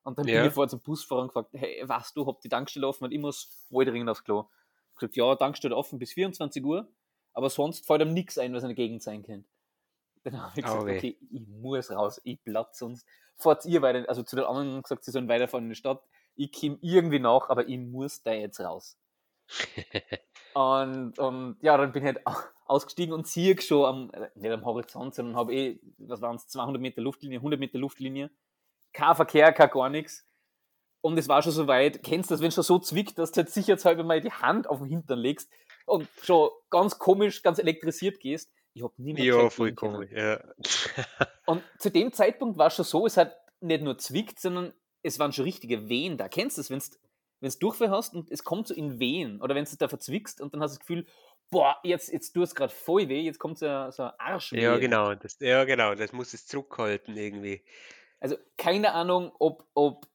[0.05, 0.39] Und dann Ja.
[0.41, 3.03] bin ich vor zum Busfahrer und gefragt, hey, was du, habt die Tankstelle offen?
[3.05, 4.49] Und ich muss voll dringend aufs Klo.
[4.93, 6.87] Ich gesagt, ja, Tankstelle offen bis 24 Uhr,
[7.33, 9.49] aber sonst fällt ihm nichts ein, was in der Gegend sein könnte.
[10.23, 13.05] Dann habe ich gesagt, Oh okay, ich muss raus, ich platz sonst.
[13.35, 16.01] Fahrt ihr weiter, also zu den anderen gesagt, sie sollen weiterfahren in die Stadt.
[16.35, 18.97] Ich komme irgendwie nach, aber ich muss da jetzt raus.
[20.53, 22.33] Und, und ja, dann bin ich halt au-
[22.65, 26.47] ausgestiegen und sehe schon am, äh, nicht am Horizont, sondern habe eh, was waren es,
[26.47, 28.31] 200 Meter Luftlinie, 100 Meter Luftlinie.
[28.95, 30.25] Kein Verkehr, kein gar nichts.
[31.01, 33.31] Und es war schon so weit, kennst du das, wenn es schon so zwickt, dass
[33.31, 35.49] du halt sicherheitshalber mal die Hand auf den Hintern legst
[35.85, 38.51] und schon ganz komisch, ganz elektrisiert gehst.
[38.73, 40.09] Ich habe nie mehr Ja, voll komisch.
[40.11, 40.41] Ja.
[41.45, 44.73] Und zu dem Zeitpunkt war es schon so, es hat nicht nur zwickt, sondern
[45.03, 46.27] es waren schon richtige Wehen da.
[46.27, 49.53] Kennst du das, wenn du du Durchfall hast und es kommt so in Wehen oder
[49.55, 51.05] wenn du da verzwickst und dann hast du das Gefühl,
[51.51, 54.61] boah, jetzt, jetzt tut es gerade voll weh, jetzt kommt so, ein- so ein Arschweh.
[54.61, 55.13] ja, genau.
[55.13, 55.93] Das, ja, genau.
[55.95, 57.63] Das muss es zurückhalten irgendwie.
[58.19, 60.07] Also keine Ahnung, ob, ob,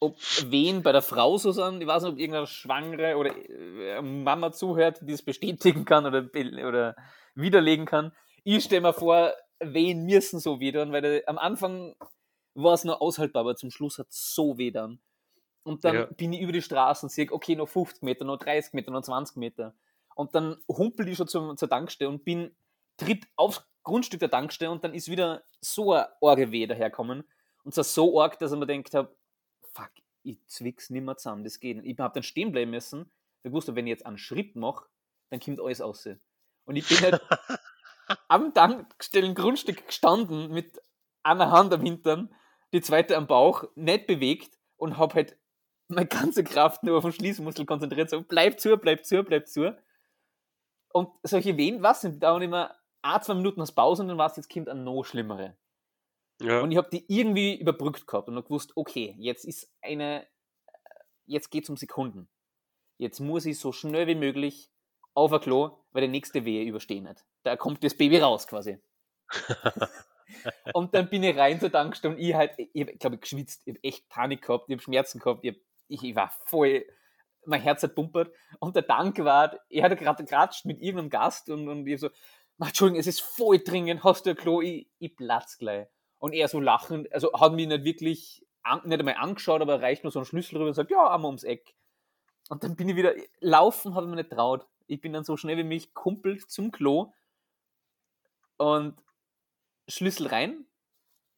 [0.00, 0.18] ob
[0.50, 1.80] Wehen bei der Frau so sind.
[1.80, 6.28] Ich weiß nicht, ob irgendeine Schwangere oder äh, Mama zuhört, die das bestätigen kann oder,
[6.66, 6.96] oder
[7.34, 8.12] widerlegen kann.
[8.44, 11.96] Ich stelle mir vor, Wehen müssen so weh tun, weil der, am Anfang
[12.54, 15.00] war es noch aushaltbar, aber zum Schluss hat es so weh dann.
[15.64, 16.04] Und dann Ja.
[16.16, 19.02] bin ich über die Straße und sehe, okay, noch 50 Meter, noch 30 Meter, noch
[19.02, 19.74] 20 Meter.
[20.14, 22.56] Und dann humpel ich schon zum, zur Tankstelle und bin,
[22.96, 27.24] tritt aufs Grundstück der Tankstelle und dann ist wieder so ein arge Weh daherkommen.
[27.68, 29.14] Und zwar so arg, dass ich mir gedacht habe,
[29.74, 29.90] fuck,
[30.22, 31.84] ich zwick's nimmer zusammen, das geht nicht.
[31.86, 33.00] Ich habe dann stehen bleiben müssen,
[33.42, 34.86] weil ich wusste, wenn ich jetzt einen Schritt mache,
[35.28, 36.08] dann kommt alles raus.
[36.64, 37.20] Und ich bin halt
[38.28, 40.80] am Tankstellen Grundstück gestanden mit
[41.22, 42.34] einer Hand am Hintern,
[42.72, 45.36] die zweite am Bauch, nicht bewegt und habe halt
[45.88, 49.76] meine ganze Kraft nur auf den Schließmuskel konzentriert, so bleib zu, bleib zu, bleib zu.
[50.94, 54.30] Und solche Wehen, was sind, dauern immer ein, zwei Minuten als Pause und dann war
[54.30, 55.58] es, jetzt kommt eine noch schlimmere.
[56.40, 56.60] Ja.
[56.60, 60.26] Und ich habe die irgendwie überbrückt gehabt und hab gewusst, okay, jetzt ist eine,
[61.26, 62.28] jetzt geht es um Sekunden.
[62.98, 64.70] Jetzt muss ich so schnell wie möglich
[65.14, 67.24] auf ein Klo, weil die nächste Wehe überstehen nicht.
[67.42, 68.78] Da kommt das Baby raus quasi.
[70.74, 73.62] und dann bin ich rein zur Tankstelle und ich halt, ich habe, glaube ich, geschwitzt,
[73.64, 76.84] ich habe echt Panik gehabt, ich habe Schmerzen gehabt, ich, hab, ich, ich war voll,
[77.44, 81.68] mein Herz hat pumpert und der Tankwart, er hat gerade geratscht mit irgendeinem Gast und,
[81.68, 82.10] und ich so,
[82.58, 85.88] "Ma, Entschuldigung, es ist voll dringend, hast du ein Klo, ich, ich platz gleich.
[86.18, 90.04] Und er so lachend, also hat mich nicht wirklich, an, nicht einmal angeschaut, aber reicht
[90.04, 91.74] nur so einen Schlüssel rüber und sagt, ja, einmal ums Eck.
[92.48, 94.66] Und dann bin ich wieder, laufen habe ich mir nicht traut.
[94.86, 97.12] Ich bin dann so schnell wie mich kumpelt zum Klo
[98.56, 99.00] und
[99.86, 100.66] Schlüssel rein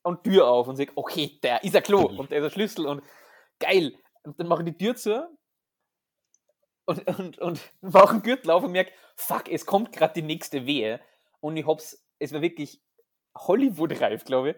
[0.02, 2.86] und Tür auf und sage, okay, der ist ein Klo und der ist ein Schlüssel
[2.86, 3.02] und
[3.58, 3.94] geil.
[4.22, 5.28] Und dann mache ich die Tür zu
[6.86, 10.66] und, und, und mache einen Gürtel auf und merke, fuck, es kommt gerade die nächste
[10.66, 11.00] Wehe.
[11.40, 12.82] Und ich hab's, es war wirklich
[13.36, 14.56] Hollywood-reif, glaube ich.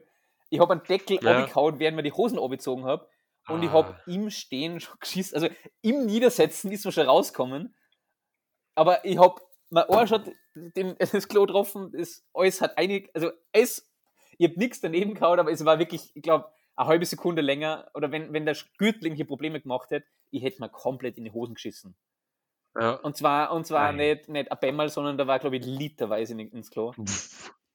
[0.53, 1.39] Ich habe einen Deckel Ja.
[1.45, 3.09] abgehauen, während mir die Hosen abgezogen habe.
[3.49, 4.03] Und ich habe Ah.
[4.07, 5.35] im Stehen schon geschissen.
[5.35, 5.49] Also
[5.81, 7.75] im Niedersetzen ist mir schon rausgekommen.
[8.75, 9.41] Aber ich habe
[9.71, 10.95] mein Arsch hat den,
[11.25, 13.91] das Klo getroffen, das alles hat einig, also es,
[14.37, 17.91] ich habe nichts daneben gehauen, aber es war wirklich, ich glaube, eine halbe Sekunde länger,
[17.95, 21.33] oder wenn, wenn der Gürtel irgendwelche Probleme gemacht hätte, ich hätte mir komplett in die
[21.33, 21.97] Hosen geschissen.
[22.79, 22.97] Ja.
[22.97, 26.51] Und zwar, und zwar nicht, nicht ein Bämmerl, sondern da war, glaube ich, literweise in-
[26.51, 26.93] ins Klo.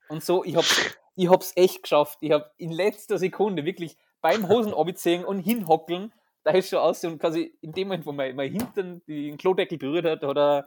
[0.10, 2.20] Und so, ich hab's, ich hab's echt geschafft.
[2.22, 7.03] Ich hab in letzter Sekunde wirklich beim Hosen abziehen und hinhockeln, da ist schon aus
[7.03, 10.66] und quasi in dem Moment, wo mein, mein Hintern den Klodeckel berührt hat, hat er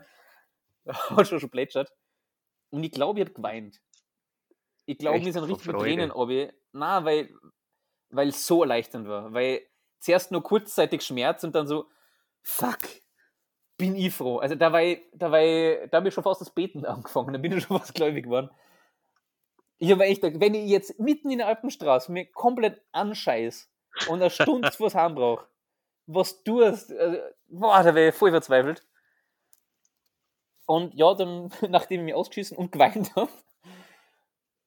[0.86, 1.92] hat schon schon plätschert.
[2.70, 3.80] Und ich glaube, ich hab geweint.
[4.86, 5.76] Ich glaube, mir sind richtig mit?
[5.76, 6.52] Tränen runter.
[6.72, 7.30] Nein, weil,
[8.10, 9.32] weil es so erleichternd war.
[9.32, 9.62] Weil
[9.98, 11.86] zuerst nur kurzzeitig Schmerz und dann so,
[12.42, 12.78] fuck,
[13.76, 14.38] bin ich froh.
[14.38, 17.32] Also da war ich, da war ich, da habe ich schon fast das Beten angefangen,
[17.32, 18.50] da bin ich schon fast gläubig geworden.
[19.82, 23.70] Ich habe echt, gedacht, wenn ich jetzt mitten in der Alpenstraße mir komplett anscheiß
[24.08, 25.46] und eine Stunde vors Heim brauche,
[26.06, 27.18] was du hast, also,
[27.48, 28.86] boah, da wäre ich voll verzweifelt.
[30.66, 33.32] Und ja, dann, nachdem ich mich ausgeschissen und geweint habe,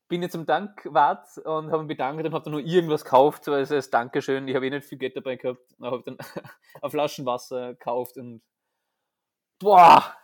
[0.09, 3.53] bin ich zum Dankwart und habe mich bedankt und habe dann nur irgendwas gekauft, so
[3.53, 4.47] als, als Dankeschön.
[4.47, 5.61] Ich habe eh nicht viel Geld dabei gehabt.
[5.77, 6.17] Und habe dann
[6.81, 8.41] eine Flaschen Wasser gekauft und
[9.59, 10.15] boah,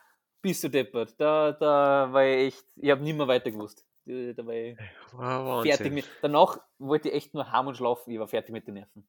[0.42, 1.14] bist du deppert.
[1.20, 3.86] Da, da war ich echt, ich habe nicht mehr weiter gewusst.
[4.10, 4.78] Da war ich
[5.12, 5.72] Wahnsinn.
[5.72, 6.10] fertig mit.
[6.24, 8.12] Danach wollte ich echt nur heim und schlafen.
[8.12, 9.08] Ich war fertig mit den Nerven.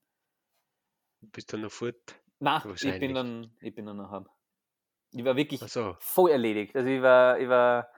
[1.23, 2.21] Bist du noch fort?
[2.39, 4.29] Na, ich bin dann, ich bin dann nach Hause.
[5.13, 5.97] Ich war wirklich Achso.
[6.01, 6.77] voll erledigt.
[6.77, 7.89] Also ich war, ich war,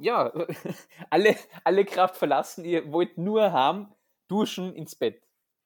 [0.00, 0.32] ja,
[1.10, 2.64] alle, alle Kraft verlassen.
[2.64, 3.94] Ich wollte nur haben,
[4.28, 5.22] duschen, ins Bett.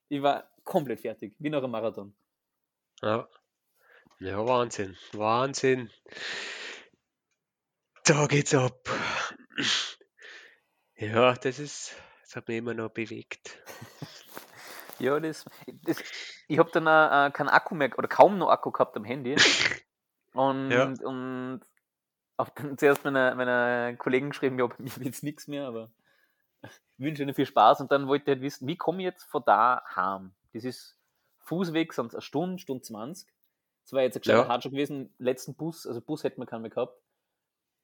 [0.09, 2.13] Ich war komplett fertig, wie nach einem Marathon.
[3.03, 3.29] Ja.
[4.19, 4.97] Ja, Wahnsinn.
[5.13, 5.91] Wahnsinn.
[8.05, 8.89] Da geht's ab.
[10.97, 13.59] Ja, das ist, das hat mich immer noch bewegt.
[14.99, 15.47] Ja, das,
[15.87, 15.99] das
[16.47, 19.35] ich habe dann äh, äh, keinen Akku mehr oder kaum noch Akku gehabt am Handy.
[20.35, 20.85] Und, Ja.
[20.85, 21.61] und
[22.37, 25.91] dann zuerst meiner, meiner Kollegen geschrieben, ja, bei mir wird jetzt nichts mehr, aber
[26.63, 27.81] ich wünsche Ihnen viel Spaß.
[27.81, 30.35] Und dann wollte ich halt wissen, wie komme ich jetzt von da heim?
[30.53, 30.99] Das ist
[31.45, 33.27] Fußweg, sonst eine Stunde, Stunde 20.
[33.85, 34.49] Das war jetzt ein gescheiter Ja.
[34.49, 35.15] Hard schon gewesen.
[35.17, 37.00] Letzten Bus, also Bus hätten wir keinen mehr gehabt.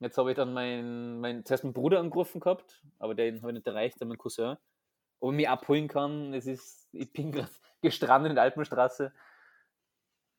[0.00, 3.54] Jetzt habe ich dann meinen, mein, zuerst meinen Bruder angerufen gehabt, aber den habe ich
[3.54, 4.56] nicht erreicht, dann mein Cousin.
[5.20, 9.12] Ob er mich abholen kann, es ist, ich bin gerade gestrandet in der Alpenstraße.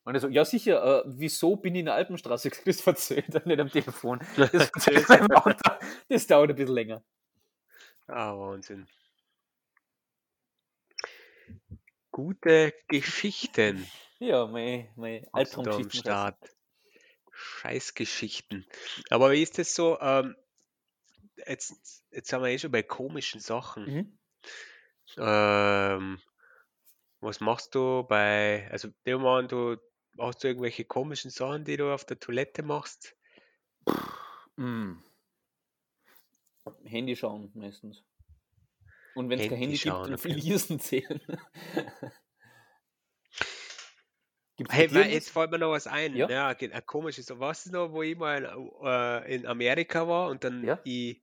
[0.03, 2.51] Und er so, ja sicher, äh, wieso bin ich in der Alpenstraße?
[2.65, 4.19] Das verzögert er nicht am Telefon.
[4.37, 5.71] Das verzögert er im Auto.
[6.07, 7.03] Das dauert ein bisschen länger.
[8.05, 8.87] Ah, Wahnsinn.
[12.11, 13.85] Gute Geschichten
[14.19, 16.35] Ja, mein, mein Albtraumgeschichten.
[17.37, 18.65] Scheißgeschichten.
[19.09, 19.99] Aber wie ist das so?
[19.99, 20.35] Ähm,
[21.45, 23.85] jetzt, jetzt sind wir eh schon bei komischen Sachen.
[23.85, 24.17] Mhm.
[25.17, 26.21] Ähm,
[27.19, 29.77] was machst du bei, also wir an, du
[30.19, 33.15] hast du irgendwelche komischen Sachen, die du auf der Toilette machst?
[34.55, 34.93] Mm.
[36.83, 38.03] Handy schauen meistens.
[39.15, 40.17] Und wenn es kein Handy Handy gibt, schauen, dann.
[40.17, 41.21] Fliesen zählen.
[44.57, 46.15] Gibt's Hey, weil jetzt fällt mir noch was ein.
[46.15, 46.29] Ja?
[46.29, 47.27] Ja, ein komisches.
[47.27, 48.43] So, was ist noch, wo ich mal
[48.83, 50.79] äh, in Amerika war und dann Ja?
[50.83, 51.21] ich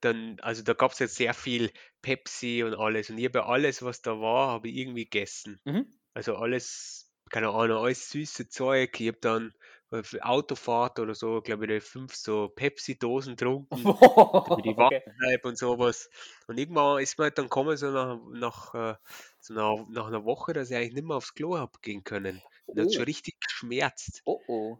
[0.00, 1.70] dann, also da gab es jetzt sehr viel
[2.02, 5.60] Pepsi und alles und ich habe alles, was da war, habe ich irgendwie gegessen.
[5.64, 5.86] Mhm.
[6.12, 8.98] Also alles, keine Ahnung, alles süße Zeug.
[9.00, 9.54] Ich habe dann
[9.90, 13.84] äh, für Autofahrt oder so, glaube ich, fünf so Pepsi-Dosen getrunken.
[13.84, 15.38] damit ich wach okay.
[15.44, 16.10] und sowas.
[16.48, 18.94] Und irgendwann ist mir halt dann gekommen, so nach, nach, äh,
[19.40, 22.42] so nach, nach einer Woche, dass ich eigentlich nicht mehr aufs Klo hab gehen können.
[22.66, 23.04] Und das hat schon Oh.
[23.04, 24.22] richtig geschmerzt.
[24.24, 24.78] Oh oh.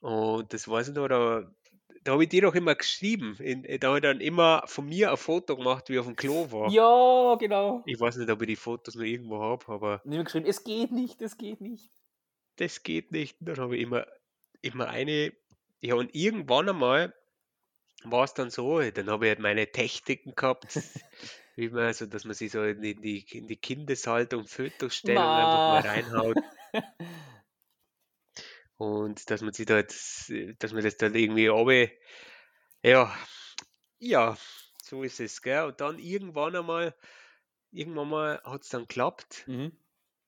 [0.00, 1.50] Und das weiß ich noch, da,
[2.04, 3.36] da habe ich dir doch immer geschrieben.
[3.40, 6.16] In, da habe ich dann immer von mir ein Foto gemacht, wie ich auf dem
[6.16, 6.70] Klo war.
[6.70, 7.82] Ja, genau.
[7.86, 10.46] Ich weiß nicht, ob ich die Fotos noch irgendwo habe, aber Und ich habe geschrieben,
[10.46, 11.90] es geht nicht, es geht nicht.
[12.56, 13.40] das geht nicht.
[13.40, 14.06] Und dann habe ich immer,
[14.62, 15.32] immer eine,
[15.80, 17.14] ja, und irgendwann einmal
[18.04, 20.66] war es dann so, dann habe ich halt meine Techniken gehabt,
[21.56, 25.58] wie man, also dass man sich so in die, in die, in die Kindeshaltung-Fötusstellung einfach
[25.58, 25.88] mal Ma.
[25.88, 26.36] reinhaut
[28.76, 31.88] und dass man sich da jetzt, dass man das dann irgendwie runter,
[32.82, 33.14] ja,
[34.00, 34.36] ja,
[34.82, 35.64] so ist es, gell?
[35.66, 36.96] Und dann irgendwann einmal,
[37.72, 39.72] irgendwann mal hat es dann geklappt Mhm.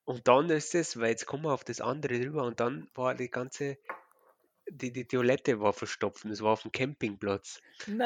[0.05, 3.15] und dann ist es, weil jetzt kommen wir auf das andere drüber und dann war
[3.15, 3.79] die ganze,
[4.71, 7.61] die, die Toilette war verstopft und es war auf dem Campingplatz.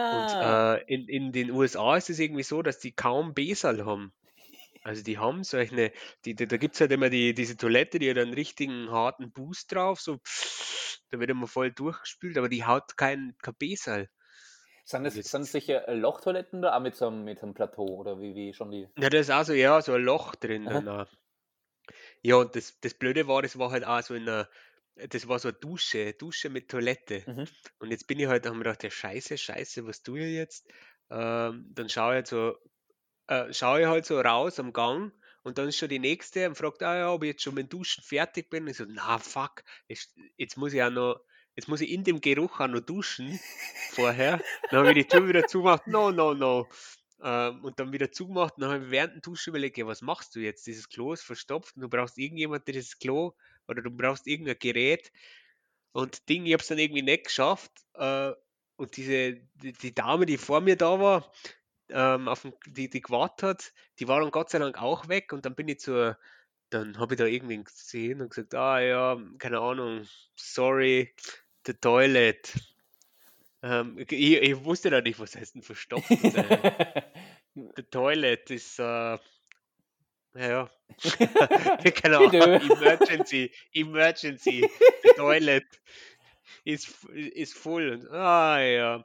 [0.08, 0.40] Und Na.
[0.40, 4.14] äh, in, in den USA ist es irgendwie so, dass die kaum Besal haben.
[4.84, 5.92] Also die haben solche,
[6.26, 9.32] die, die, da gibt es halt immer die, diese Toilette, die hat einen richtigen harten
[9.32, 10.20] Boost drauf, so
[11.10, 14.10] da wird immer voll durchgespült, aber die hat kein, Besal.
[14.84, 17.46] Sind das, jetzt, sind das sicher äh, Lochtoiletten da auch mit so einem, mit so
[17.46, 18.86] einem Plateau oder wie, wie schon die?
[18.98, 20.66] ja, da ist auch so, ja, so ein Loch drin.
[20.66, 21.06] Dann,
[22.20, 24.50] ja, und das, das Blöde war, das war halt auch so in einer,
[24.96, 27.22] das war so eine Dusche, Dusche mit Toilette.
[27.26, 27.46] Mhm.
[27.78, 30.70] Und jetzt bin ich halt, haben wir gedacht, ja scheiße, scheiße, was tue ich jetzt?
[31.10, 32.56] Ähm, dann schaue ich halt so,
[33.28, 35.12] äh, schaue ich halt so raus am Gang
[35.42, 37.66] und dann ist schon die nächste und fragt, ah ja, ob ich jetzt schon mit
[37.66, 38.66] dem Duschen fertig bin.
[38.66, 41.20] Ich so, na fuck, jetzt, jetzt muss ich auch noch,
[41.54, 43.38] jetzt muss ich in dem Geruch auch noch duschen
[43.90, 44.40] vorher.
[44.70, 46.68] Dann habe ich die Tür wieder zugemacht, no, no, no.
[47.22, 50.02] Ähm, und dann wieder zugemacht und dann habe ich während dem Duschen überlegt, ja, was
[50.02, 50.66] machst du jetzt?
[50.66, 53.34] Dieses Klo ist verstopft und du brauchst irgendjemand, der das Klo
[53.68, 55.12] oder du brauchst irgendein Gerät.
[55.92, 57.70] Und Ding, ich habe es dann irgendwie nicht geschafft.
[57.94, 58.32] Äh,
[58.76, 61.32] und diese, die, die Dame, die vor mir da war,
[61.90, 65.32] ähm, auf dem, die, die gewartet hat, die war dann Gott sei Dank auch weg
[65.32, 66.18] und dann bin ich zur,
[66.70, 71.14] dann habe ich da irgendwie gesehen und gesagt, ah ja, keine Ahnung, sorry,
[71.66, 72.52] the toilet.
[73.62, 77.02] Ähm, ich, ich wusste da nicht, was heißt denn verstopft sein.
[77.54, 79.18] the toilet ist, äh,
[80.36, 80.70] ja,
[81.94, 84.68] keine Ahnung, emergency, emergency,
[85.02, 85.64] the toilet
[86.64, 87.90] ist, ist voll.
[87.90, 89.04] Und, ah ja.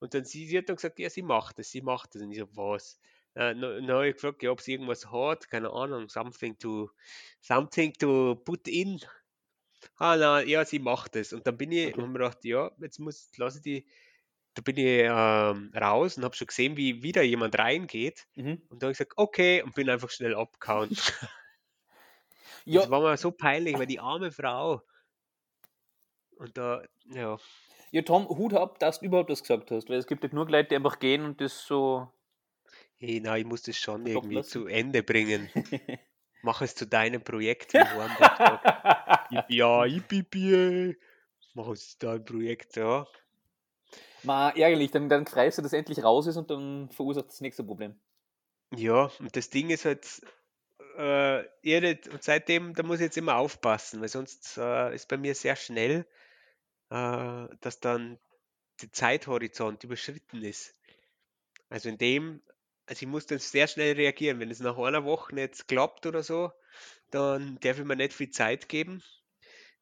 [0.00, 2.22] Und dann sie, sie hat dann gesagt, ja, sie macht es, sie macht es.
[2.22, 2.98] Und ich so, was?
[3.34, 6.90] Äh, Dann dann habe ich gefragt, ja, ob sie irgendwas hat, keine Ahnung, something to,
[7.40, 9.00] something to put in.
[9.96, 11.32] Ah, na, ja, sie macht es.
[11.32, 13.86] Und dann bin ich, und habe mir gedacht, ja, jetzt muss, lasse ich die,
[14.54, 18.28] da bin ich ähm, raus und habe schon gesehen, wie wieder jemand reingeht.
[18.36, 18.62] Mhm.
[18.68, 20.90] Und dann habe ich gesagt, okay, und bin einfach schnell abgehauen.
[22.64, 24.82] Ja, Das war mir so peinlich, weil die arme Frau.
[26.36, 27.38] Und da, ja,
[27.90, 30.48] ja, Tom, Hut ab, dass du überhaupt das gesagt hast, weil es gibt halt nur
[30.48, 32.08] Leute, die einfach gehen und das so.
[32.98, 35.48] hey, na, ich muss das schon irgendwie lass- zu Ende bringen.
[36.42, 39.48] Mach es zu deinem Projekt, wie sagt.
[39.48, 40.96] Ja, yippie,
[41.54, 43.06] mach es zu deinem Projekt, ja.
[44.22, 47.64] Ma, ärgerlich, dann, dann freust du, dass endlich raus ist und dann verursacht das nächste
[47.64, 47.98] Problem.
[48.74, 50.06] Ja, und das Ding ist halt,
[50.96, 55.16] äh, nicht- und seitdem, da muss ich jetzt immer aufpassen, weil sonst äh, ist bei
[55.16, 56.06] mir sehr schnell,
[56.90, 58.18] äh, dass dann
[58.82, 60.74] der Zeithorizont überschritten ist.
[61.68, 62.42] Also in dem,
[62.86, 64.40] also ich muss dann sehr schnell reagieren.
[64.40, 66.52] Wenn es nach einer Woche nicht klappt oder so,
[67.10, 69.02] dann darf ich mir nicht viel Zeit geben,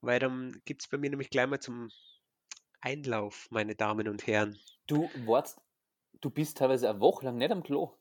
[0.00, 1.90] weil dann gibt es bei mir nämlich gleich mal zum
[2.80, 4.58] Einlauf, meine Damen und Herren.
[4.86, 5.60] Du warst,
[6.20, 7.94] du bist teilweise eine Woche lang nicht am Klo.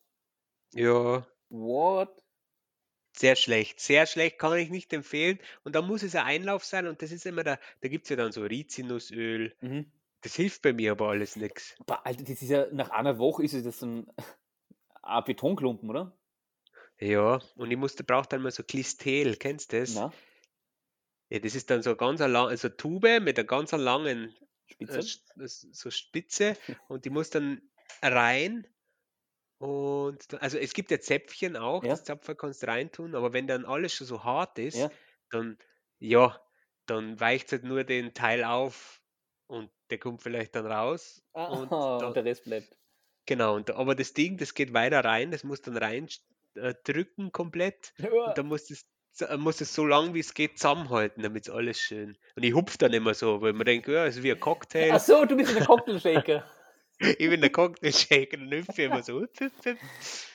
[0.73, 2.26] Ja, What?
[3.17, 3.79] Sehr schlecht.
[3.79, 5.39] Sehr schlecht, kann ich nicht empfehlen.
[5.63, 8.09] Und da muss es ein Einlauf sein und das ist immer da, da gibt es
[8.09, 9.55] ja dann so Rizinusöl.
[9.61, 9.91] Mhm.
[10.21, 11.75] Das hilft bei mir aber alles nichts.
[11.87, 14.07] Alter, das ist ja, nach einer Woche ist es das ein,
[15.03, 16.17] ein Betonklumpen, oder?
[16.99, 19.93] Ja, und ich musste, brauche dann mal so Klistel, kennst du das?
[19.95, 20.11] Na,
[21.29, 24.33] Ja, das ist dann so ganz lang, also Tube mit einer ganz langen
[24.65, 24.97] Spitze.
[24.99, 26.57] äh, sch- s- so Spitze
[26.87, 27.61] und die muss dann
[28.01, 28.65] rein
[29.59, 31.91] und da- also es gibt ja Zäpfchen auch, Ja.
[31.91, 34.91] das Zapfer kannst du reintun, aber wenn dann alles schon so hart ist, Ja.
[35.31, 35.57] dann
[35.99, 36.39] ja,
[36.85, 39.01] dann weicht halt nur den Teil auf
[39.47, 42.75] und der kommt vielleicht dann raus und Ah, und der Rest bleibt.
[43.25, 46.07] genau, und, aber das Ding, das geht weiter rein, das muss dann rein
[46.55, 47.93] äh, drücken komplett
[48.27, 51.53] und dann muss es z- muss es so lang wie es geht zusammenhalten, damit es
[51.53, 52.15] alles schön.
[52.35, 54.91] Und ich hupf dann immer so, weil man denkt, ja, es ist wie ein Cocktail.
[54.93, 56.43] Ach so, du bist ein Cocktailshaker.
[56.99, 59.21] Ich bin der Cocktail-Shaker und hüpfe immer so.
[59.21, 60.27] Hüpf, hüpf, hüpf.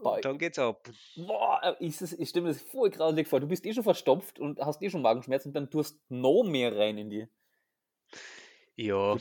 [0.00, 0.88] Boah, Und dann geht's ab.
[1.16, 3.40] Boah, ist es, ich stelle mir das voll grausig vor.
[3.40, 6.76] Du bist eh schon verstopft und hast eh schon Magenschmerzen und dann tust noch mehr
[6.76, 7.26] rein in die.
[8.76, 9.16] Ja,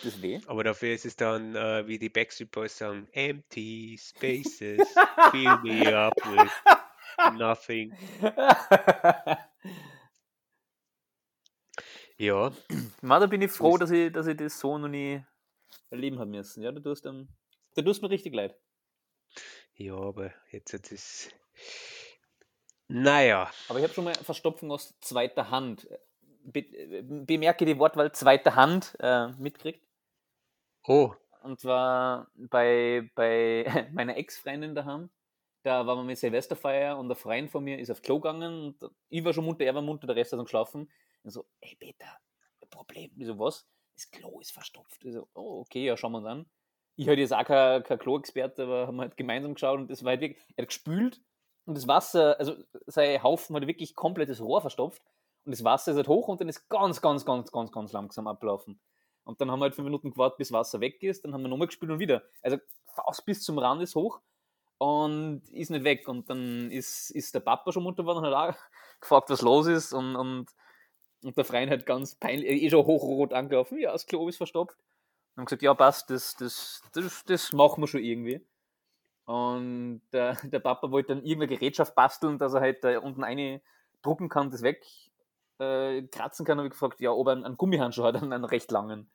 [0.46, 4.88] aber dafür ist es dann, äh, wie die Backstreet Boys sagen, empty spaces,
[5.32, 6.52] fill me up with
[7.38, 7.92] nothing.
[12.20, 12.52] Ja,
[13.02, 15.24] Mann, da bin ich froh, dass ich, dass ich das so noch nie
[15.90, 16.64] erleben habe müssen.
[16.64, 17.30] Ja, du tust, dann,
[17.76, 18.58] da tust mir richtig leid.
[19.76, 21.30] ja, aber jetzt hat es.
[22.90, 25.88] Naja, Aber ich habe schon mal Verstopfung aus zweiter Hand.
[26.44, 29.86] Be äh, bemerke die Wortwahl zweiter Hand äh, mitkriegt.
[30.88, 31.14] oh,
[31.44, 35.10] Und zwar bei, bei meiner Ex-Freundin daheim.
[35.64, 38.76] Da waren wir mit Silvesterfeier und ein Freund von mir ist auf Klo gegangen.
[38.80, 40.92] Und ich war schon munter, er war munter, der Rest hat dann geschlafen.
[41.24, 42.18] Und so, ey Peter,
[42.62, 43.12] ein Problem.
[43.18, 43.68] Ich so, was?
[43.98, 45.04] Das Klo ist verstopft.
[45.04, 46.46] Ich so, oh, okay, ja, schauen wir uns an.
[46.96, 50.12] Ich hatte jetzt auch kein, kein Klo-Experte, aber haben halt gemeinsam geschaut und das war
[50.12, 51.22] halt wirklich, er hat gespült
[51.66, 55.02] und das Wasser, also sein Haufen hat wirklich komplettes Rohr verstopft
[55.46, 58.28] und das Wasser ist halt hoch und dann ist ganz, ganz, ganz, ganz, ganz langsam
[58.28, 58.80] ablaufen.
[59.24, 61.50] Und dann haben wir halt fünf Minuten gewartet, bis Wasser weg ist, dann haben wir
[61.50, 62.24] nochmal gespült und wieder.
[62.42, 64.22] Also fast bis zum Rand ist hoch
[64.78, 66.08] und ist nicht weg.
[66.08, 68.60] Und dann ist, ist der Papa schon munter geworden und hat auch
[69.02, 70.48] gefragt, was los ist und, und,
[71.24, 74.78] und der Freund hat ganz peinlich, eh schon hochrot angelaufen, ja, das Klo ist verstopft.
[75.36, 78.46] Und haben gesagt, ja, passt, das, das, das, das machen wir schon irgendwie.
[79.26, 83.62] Und der, der Papa wollte dann irgendeine Gerätschaft basteln, dass er halt da unten eine
[84.02, 84.86] drucken kann, das weg
[85.60, 88.46] äh, kratzen kann, habe ich gefragt, ja, ob er einen, einen Gummihandschuh hat, einen, einen
[88.46, 89.10] recht langen.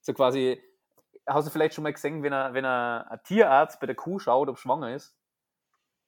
[0.00, 0.60] So quasi,
[1.26, 4.18] hast du vielleicht schon mal gesehen, wenn er, wenn er ein Tierarzt bei der Kuh
[4.18, 5.16] schaut, ob schwanger ist?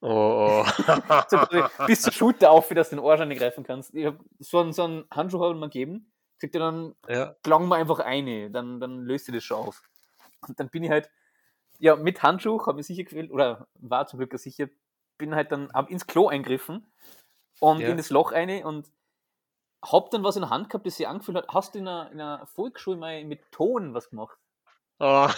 [0.01, 0.67] Oh, oh.
[1.87, 3.95] bis zur Schulter auf, wie das den Arsch nicht greifen kannst.
[3.95, 6.13] Ich hab so einen, so einen Handschuh haben wir gegeben.
[6.39, 7.35] Sagt er dann, ja.
[7.43, 9.89] klang mir einfach eine, dann, dann löst ihr das schon auf.
[10.47, 11.11] Und dann bin ich halt,
[11.79, 14.69] ja, mit Handschuh, habe ich sicher gefühlt, oder war zum Glück sicher,
[15.17, 16.93] bin halt dann, hab ins Klo eingriffen
[17.61, 17.89] und Ja.
[17.89, 18.93] in das Loch eine und
[19.83, 21.49] hab dann was in der Hand gehabt, das sich angefühlt hat.
[21.49, 24.39] Hast du in einer, in einer Volksschule mal mit Ton was gemacht?
[24.99, 25.29] Oh.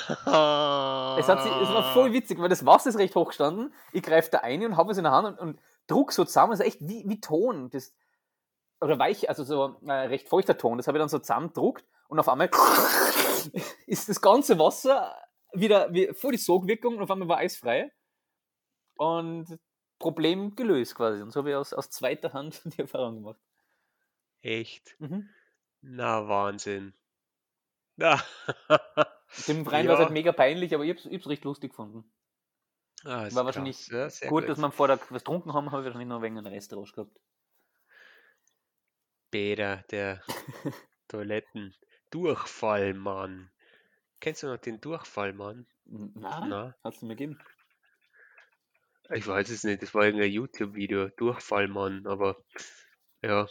[1.18, 3.74] Es, hat sich, es war voll witzig, weil das Wasser ist recht hoch gestanden.
[3.92, 6.52] Ich greife da eine und habe es in der Hand und, und druck so zusammen.
[6.52, 7.68] Das ist echt wie, wie Ton.
[7.70, 7.92] Das,
[8.80, 10.78] oder weich, also so äh, recht feuchter Ton.
[10.78, 12.50] Das habe ich dann so zusammendruckt und auf einmal
[13.86, 15.14] ist das ganze Wasser
[15.52, 17.92] wieder wie, voll die Sogwirkung und auf einmal war eisfrei.
[18.96, 19.58] Und
[19.98, 21.22] Problem gelöst quasi.
[21.22, 23.40] Und so habe ich aus, aus zweiter Hand die Erfahrung gemacht.
[24.42, 24.94] Echt?
[25.00, 25.28] Mhm.
[25.80, 26.94] Na, Wahnsinn.
[27.96, 28.22] Na.
[29.46, 30.04] Dem Freien war es Ja.
[30.06, 32.10] halt mega peinlich, aber ich habe es recht lustig gefunden.
[33.04, 33.86] Ah, War wahrscheinlich.
[33.88, 36.38] Ja, sehr Gut, dass wir vor der was getrunken haben, habe ich wahrscheinlich noch wegen
[36.38, 37.16] einen Rest raus gehabt.
[39.30, 40.22] Peter, der
[41.08, 43.50] Toiletten-Durchfallmann.
[44.20, 45.66] Kennst du noch den Durchfallmann?
[45.84, 47.38] Na, Na, hat's mir gegeben.
[49.10, 49.82] ich weiß es nicht.
[49.82, 51.08] Das war irgendein YouTube-Video.
[51.10, 52.36] Durchfallmann, aber
[53.22, 53.46] ja,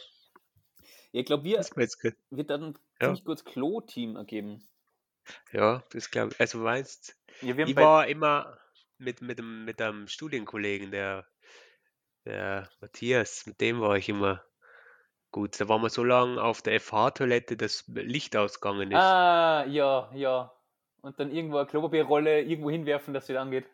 [1.12, 2.16] Ja, ich glaube, wir, gut.
[2.30, 3.06] wir dann Ja.
[3.06, 4.68] ziemlich kurz Klo-Team ergeben.
[5.52, 6.40] Ja, das glaube ich.
[6.40, 8.58] Also meinst Ja, ich war immer
[8.98, 11.26] mit, mit, dem, mit einem Studienkollegen, der,
[12.24, 14.44] der Matthias, mit dem war ich immer
[15.30, 15.60] gut.
[15.60, 18.98] Da waren wir so lange auf der FH-Toilette, dass Licht ausgegangen ist.
[18.98, 20.52] Ah, ja, ja.
[21.00, 23.66] Und dann irgendwo eine Klopapierrolle irgendwo hinwerfen, dass sie dann angeht.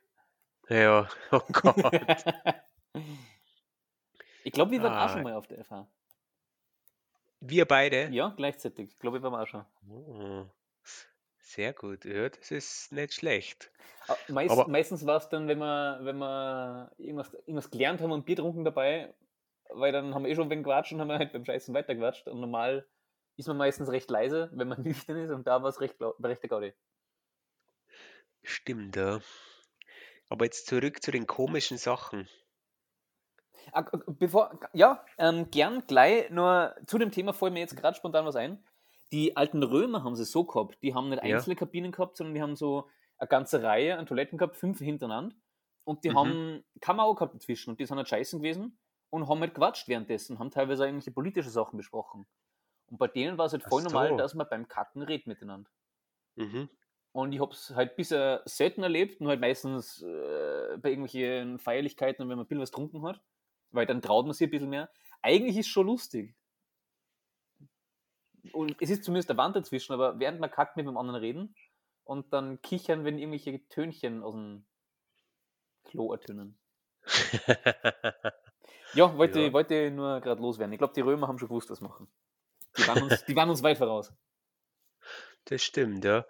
[0.69, 1.77] Ja, oh Gott.
[4.45, 5.09] ich glaube, wir waren auch Ah.
[5.09, 5.87] schon mal auf der FH.
[7.41, 8.09] Wir beide?
[8.11, 8.91] Ja, gleichzeitig.
[8.91, 9.65] Ich glaube, wir waren auch schon.
[9.89, 10.47] Oh,
[11.45, 12.05] sehr gut.
[12.05, 13.71] Ja, das ist nicht schlecht.
[14.29, 18.25] Meist, Aber- meistens war es dann, wenn wir, wenn wir irgendwas, irgendwas gelernt haben und
[18.25, 19.15] Bier getrunken dabei,
[19.71, 21.75] weil dann haben wir eh schon ein wenig gequatscht und haben wir halt beim Scheißen
[21.75, 22.27] weitergequatscht.
[22.29, 22.87] Und normal
[23.37, 26.43] ist man meistens recht leise, wenn man nüchtern ist und da war es recht, recht
[26.43, 26.73] der Gaudi.
[28.43, 29.21] Stimmt, ja.
[30.29, 32.29] Aber jetzt zurück zu den komischen Sachen.
[34.07, 38.37] Bevor, ja, ähm, gern gleich, nur zu dem Thema fällt mir jetzt gerade spontan was
[38.37, 38.63] ein.
[39.15, 41.45] Die alten Römer haben sie so gehabt, die haben nicht Ja.
[41.45, 42.89] einzelne Kabinen gehabt, sondern die haben so
[43.19, 45.37] eine ganze Reihe an Toiletten gehabt, fünf hintereinander.
[45.85, 46.15] Und die Mhm.
[46.15, 48.79] haben Kamera gehabt dazwischen und die sind halt scheißen gewesen
[49.11, 52.27] und haben halt gequatscht währenddessen, haben teilweise irgendwelche politische Sachen besprochen.
[52.91, 54.17] Und bei denen war es halt Ach voll normal, so.
[54.17, 55.71] dass man beim Kacken redet miteinander.
[56.37, 56.69] Mhm.
[57.13, 62.23] Und ich habe es halt bisher selten erlebt, nur halt meistens äh, bei irgendwelchen Feierlichkeiten,
[62.29, 63.23] wenn man ein bisschen was getrunken hat,
[63.71, 64.91] weil dann traut man sich ein bisschen mehr.
[65.23, 66.37] Eigentlich ist es schon lustig.
[68.53, 71.55] Und es ist zumindest der Wand dazwischen, aber während man kackt mit dem anderen reden
[72.05, 74.67] und dann kichern, wenn irgendwelche Tönchen aus dem
[75.85, 76.59] Klo ertönen.
[78.95, 79.53] Ja, wollte, Ja.
[79.53, 80.73] wollte nur gerade loswerden.
[80.73, 82.09] Ich glaube, die Römer haben schon gewusst, was machen.
[82.79, 84.13] Die waren uns, die waren uns weit voraus.
[85.47, 86.25] Das stimmt, ja.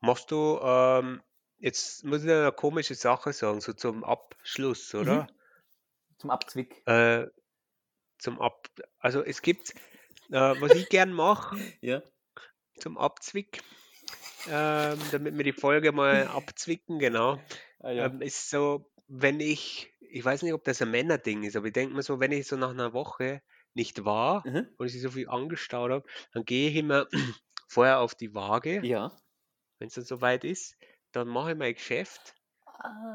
[0.00, 1.22] Machst du, ähm,
[1.58, 5.28] jetzt muss ich dir eine komische Sache sagen, so zum Abschluss, oder?
[6.18, 6.82] Zum Abzwick.
[6.86, 7.28] Äh,
[8.18, 9.74] zum Ab, also es gibt,
[10.32, 12.02] äh, was ich gern mache, Ja.
[12.78, 13.62] zum Abzwick,
[14.46, 17.44] ähm, damit wir die Folge mal abzwicken, genau,
[17.80, 18.06] Ah, ja.
[18.06, 21.72] ähm, ist so, wenn ich, ich weiß nicht, ob das ein Männerding ist, aber ich
[21.74, 23.42] denke mir so, wenn ich so nach einer Woche
[23.74, 24.68] nicht war Mhm.
[24.78, 27.08] und ich so viel angestaut habe, dann gehe ich immer
[27.68, 29.16] vorher auf die Waage, Ja.
[29.78, 30.76] wenn es dann soweit ist,
[31.12, 32.34] dann mache ich mein Geschäft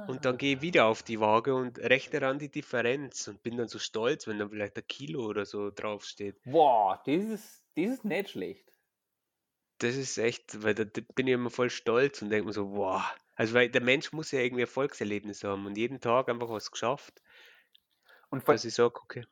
[0.05, 0.37] und dann Ah.
[0.37, 3.79] gehe ich wieder auf die Waage und rechne dann die Differenz und bin dann so
[3.79, 6.41] stolz, wenn dann vielleicht ein Kilo oder so draufsteht.
[6.45, 8.73] Boah, das ist, das ist nicht schlecht.
[9.79, 10.83] Das ist echt, weil da
[11.15, 13.03] bin ich immer voll stolz und denke mir so, wow.
[13.35, 17.21] Also weil der Mensch muss ja irgendwie Erfolgserlebnis haben und jeden Tag einfach was geschafft,
[18.29, 19.25] Und dass ich sage, okay,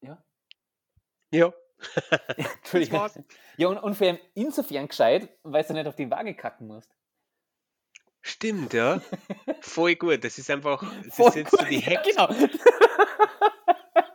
[0.00, 0.24] ja.
[1.30, 1.52] ja,
[2.36, 3.10] Entschuldigung.
[3.56, 6.90] Ja, und, und vor allem insofern gescheit, weil du nicht auf die Waage kacken musst.
[8.26, 9.02] Stimmt, ja.
[9.60, 10.24] Voll gut.
[10.24, 12.04] Das ist einfach, das Voll ist jetzt so gut, die ja, Hack.
[12.04, 12.28] genau.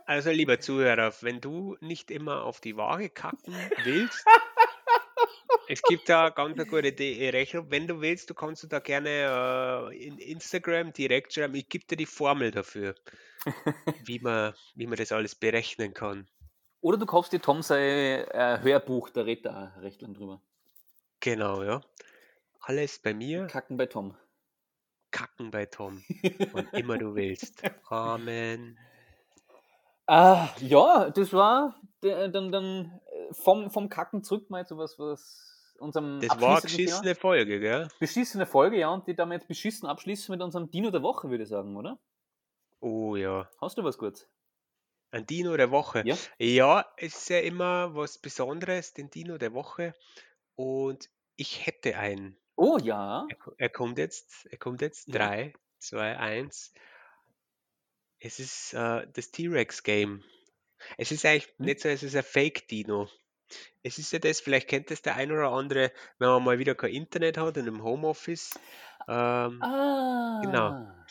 [0.05, 3.53] Also lieber Zuhörer, wenn du nicht immer auf die Waage kacken
[3.83, 4.25] willst,
[5.67, 7.67] es gibt da ganz eine gute De- Rechnung.
[7.69, 11.53] Wenn du willst, du kannst du da gerne äh, in Instagram direkt schreiben.
[11.53, 12.95] Ich gebe dir die Formel dafür,
[14.03, 16.27] wie man, wie man das alles berechnen kann.
[16.81, 20.41] Oder du kaufst dir Tom sein äh, Hörbuch, da redet er recht lang drüber.
[21.19, 21.81] Genau, ja.
[22.61, 24.15] Alles bei mir, Kacken bei Tom.
[25.11, 26.03] kacken bei Tom.
[26.51, 27.63] Wann immer du willst.
[27.89, 28.77] Amen.
[30.07, 35.75] Ah, ja, das war dann, dann äh, vom, vom Kacken zurück mal zu was, was
[35.79, 37.21] unserem Das war eine abschließenden Thema.
[37.21, 37.87] Folge, gell?
[37.99, 41.49] Beschissene Folge, ja, und die damit beschissen abschließen mit unserem Dino der Woche, würde ich
[41.49, 41.99] sagen, oder?
[42.81, 43.49] Oh ja.
[43.61, 44.27] Hast du was kurz?
[45.11, 46.03] Ein Dino der Woche.
[46.05, 46.15] Ja.
[46.37, 49.93] Ja, es ist ja immer was Besonderes, den Dino der Woche.
[50.55, 52.37] Und ich hätte einen.
[52.61, 53.25] Oh ja.
[53.29, 55.07] Er, er kommt jetzt, er kommt jetzt.
[55.07, 55.13] Ja.
[55.13, 56.73] 3, 2, 1.
[58.19, 60.23] Es ist äh, das T-Rex-Game.
[60.97, 61.65] Es ist eigentlich Hm?
[61.65, 63.09] nicht so, es ist ein Fake-Dino.
[63.83, 66.75] Es ist ja das, vielleicht kennt das der ein oder andere, wenn man mal wieder
[66.75, 68.59] kein Internet hat und im Homeoffice.
[69.07, 71.05] Ähm, Ah.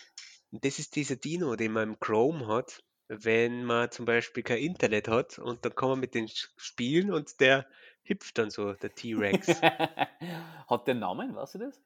[0.50, 4.58] und das ist dieser Dino, den man im Chrome hat, wenn man zum Beispiel kein
[4.58, 7.66] Internet hat und dann kann man mit den spielen und der
[8.08, 9.60] hüpft dann so, der T-Rex.
[9.62, 11.80] Hat der Namen, weißt du das?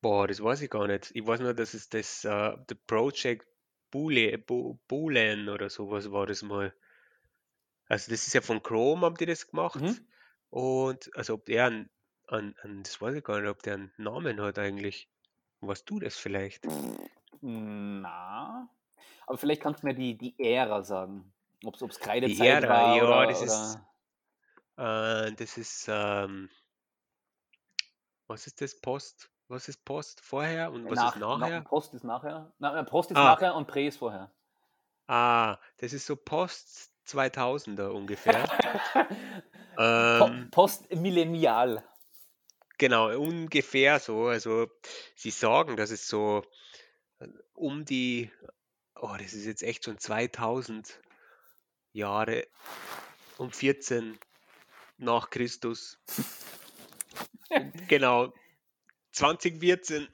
[0.00, 1.10] Boah, das weiß ich gar nicht.
[1.14, 3.46] Ich weiß nur, dass es das äh, The Project
[3.90, 6.74] Bule, Bu- Boolean oder sowas war das mal.
[7.86, 9.80] Also das ist ja von Chrome, haben die das gemacht.
[9.80, 9.98] Mhm.
[10.50, 11.90] Und also ob der einen,
[12.26, 15.08] einen, einen, das weiß ich gar nicht, ob der einen Namen hat eigentlich.
[15.60, 16.66] Weißt du das vielleicht?
[17.40, 18.68] Na.
[19.26, 21.32] Aber vielleicht kannst du mir die, die Ära sagen.
[21.64, 23.91] Ob es Die Kreidezeit Ära, war ja, oder, das ist, oder
[24.82, 26.50] äh, das ist, ähm,
[28.26, 28.80] was ist das?
[28.80, 29.30] Post?
[29.48, 31.60] Was ist Post vorher und was nach, ist nach, nachher?
[31.62, 32.52] Post ist nachher.
[32.58, 34.32] Na, äh, Post ist Ah, nachher und Prä ist vorher.
[35.08, 38.48] ah, das ist so Post 2000er ungefähr.
[39.78, 41.82] Ähm, Post millennial.
[42.78, 44.26] genau, ungefähr so.
[44.28, 44.68] Also
[45.14, 46.42] sie sagen, dass es so
[47.20, 48.30] äh, um die,
[48.96, 51.00] oh, das ist jetzt echt schon 2000
[51.92, 52.46] Jahre,
[53.38, 54.18] um 14
[55.02, 55.98] nach Christus.
[57.88, 58.32] Genau,
[59.12, 60.08] 2014,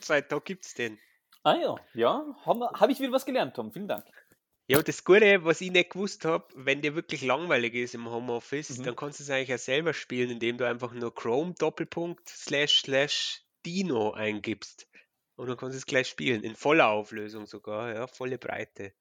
[0.00, 0.98] seit da gibt es den.
[1.42, 3.72] Ah ja, ja, habe hab ich wieder was gelernt, Tom.
[3.72, 4.04] Vielen Dank.
[4.66, 8.08] Ja, und das Gute, was ich nicht gewusst habe, wenn dir wirklich langweilig ist im
[8.08, 8.84] Homeoffice, Mhm.
[8.84, 12.82] dann kannst du es eigentlich auch selber spielen, indem du einfach nur Chrome Doppelpunkt slash
[12.82, 14.86] slash Dino eingibst.
[15.36, 18.92] Und dann kannst du es gleich spielen, in voller Auflösung sogar, ja, volle Breite.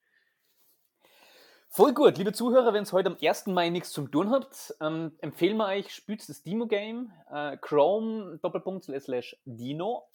[1.71, 3.45] Voll gut, liebe Zuhörer, wenn ihr heute am 1.
[3.47, 8.85] Mai nichts zum tun habt, ähm, empfehlen wir euch, spielt das Demo-Game, äh, Chrome, Doppelpunkt,
[8.85, 10.09] slash, Dino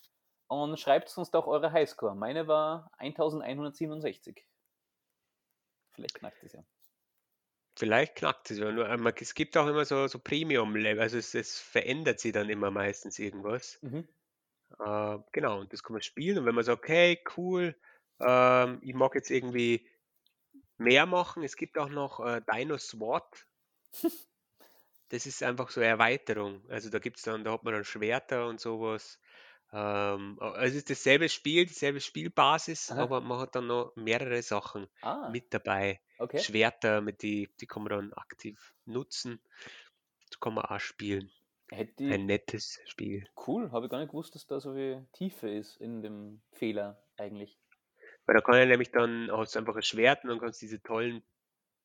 [0.48, 2.16] und schreibt uns doch eure Highscore.
[2.16, 4.44] Meine war 1167.
[5.92, 6.64] Vielleicht knackt es ja.
[7.76, 8.72] Vielleicht knackt es ja.
[8.72, 12.50] Nur, ähm, es gibt auch immer so, so Premium-Level, also es, es verändert sich dann
[12.50, 13.78] immer meistens irgendwas.
[13.80, 14.08] Mhm.
[14.80, 16.38] Äh, genau, und das kann man spielen.
[16.38, 17.76] Und wenn man sagt, okay, cool,
[18.18, 19.88] ähm, ich mag jetzt irgendwie
[20.78, 23.46] mehr machen, es gibt auch noch äh, Dino SWAT.
[25.10, 26.64] Das ist einfach so eine Erweiterung.
[26.68, 29.20] Also da gibt's dann, da hat man dann Schwerter und sowas.
[29.72, 33.02] Ähm, also es ist dasselbe Spiel, dieselbe Spielbasis, Aha.
[33.02, 36.00] aber man hat dann noch mehrere Sachen Ah, mit dabei.
[36.18, 36.38] okay.
[36.38, 39.40] Schwerter, mit die, die kann man dann aktiv nutzen.
[40.30, 41.30] Das kann man auch spielen.
[41.70, 43.26] Hätte Ein nettes Spiel.
[43.46, 47.02] cool, habe ich gar nicht gewusst, dass da so viel Tiefe ist in dem Fehler
[47.16, 47.58] eigentlich.
[48.26, 50.66] Weil da kann er nämlich dann, hast du einfach ein Schwert und dann kannst du
[50.66, 51.22] diese tollen,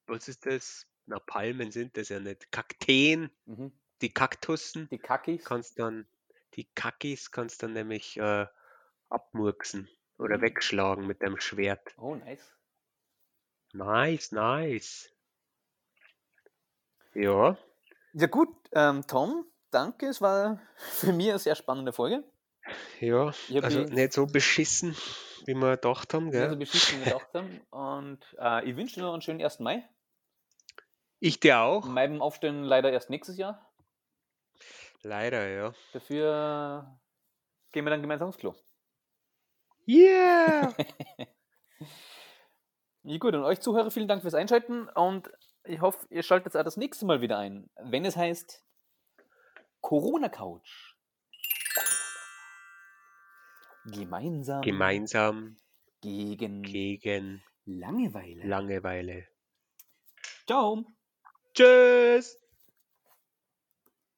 [0.07, 0.87] was ist das?
[1.07, 2.51] Na, Palmen sind das ja nicht.
[2.51, 3.69] Kakteen, Mhm.
[4.01, 5.45] die Kaktussen, Die Kackis.
[5.45, 6.07] kannst dann,
[6.55, 8.47] die Kakis kannst dann nämlich äh,
[9.09, 10.41] abmurksen oder Mhm.
[10.41, 11.97] wegschlagen mit deinem Schwert.
[11.99, 12.55] Oh, nice.
[13.73, 15.09] Nice, nice.
[17.13, 17.57] Ja,
[18.13, 20.07] Ja gut, ähm, Tom, danke.
[20.07, 22.23] Es war für mich eine sehr spannende Folge.
[22.99, 24.95] Ja, also nicht so beschissen,
[25.45, 26.55] wie wir gedacht haben, nicht so gell?
[26.55, 27.61] beschissen gedacht haben.
[27.69, 29.59] Und äh, ich wünsche dir noch einen schönen 1.
[29.59, 29.87] Mai.
[31.19, 31.85] Ich dir auch.
[31.85, 33.65] Meinem Aufstellen leider erst nächstes Jahr.
[35.01, 35.73] Leider, ja.
[35.93, 36.99] Dafür
[37.71, 38.53] gehen wir dann gemeinsam aufs Klo.
[39.87, 40.73] Yeah!
[43.03, 45.31] Ja, gut, und euch Zuhörer, vielen Dank fürs Einschalten und
[45.63, 48.63] ich hoffe, ihr schaltet auch das nächste Mal wieder ein, wenn es heißt
[49.79, 50.95] Corona Couch.
[53.91, 55.57] Gemeinsam Gemeinsam
[56.01, 58.47] gegen gegen Langeweile.
[58.47, 59.27] Langeweile.
[60.47, 60.85] Ciao.
[61.53, 62.39] Tschüss!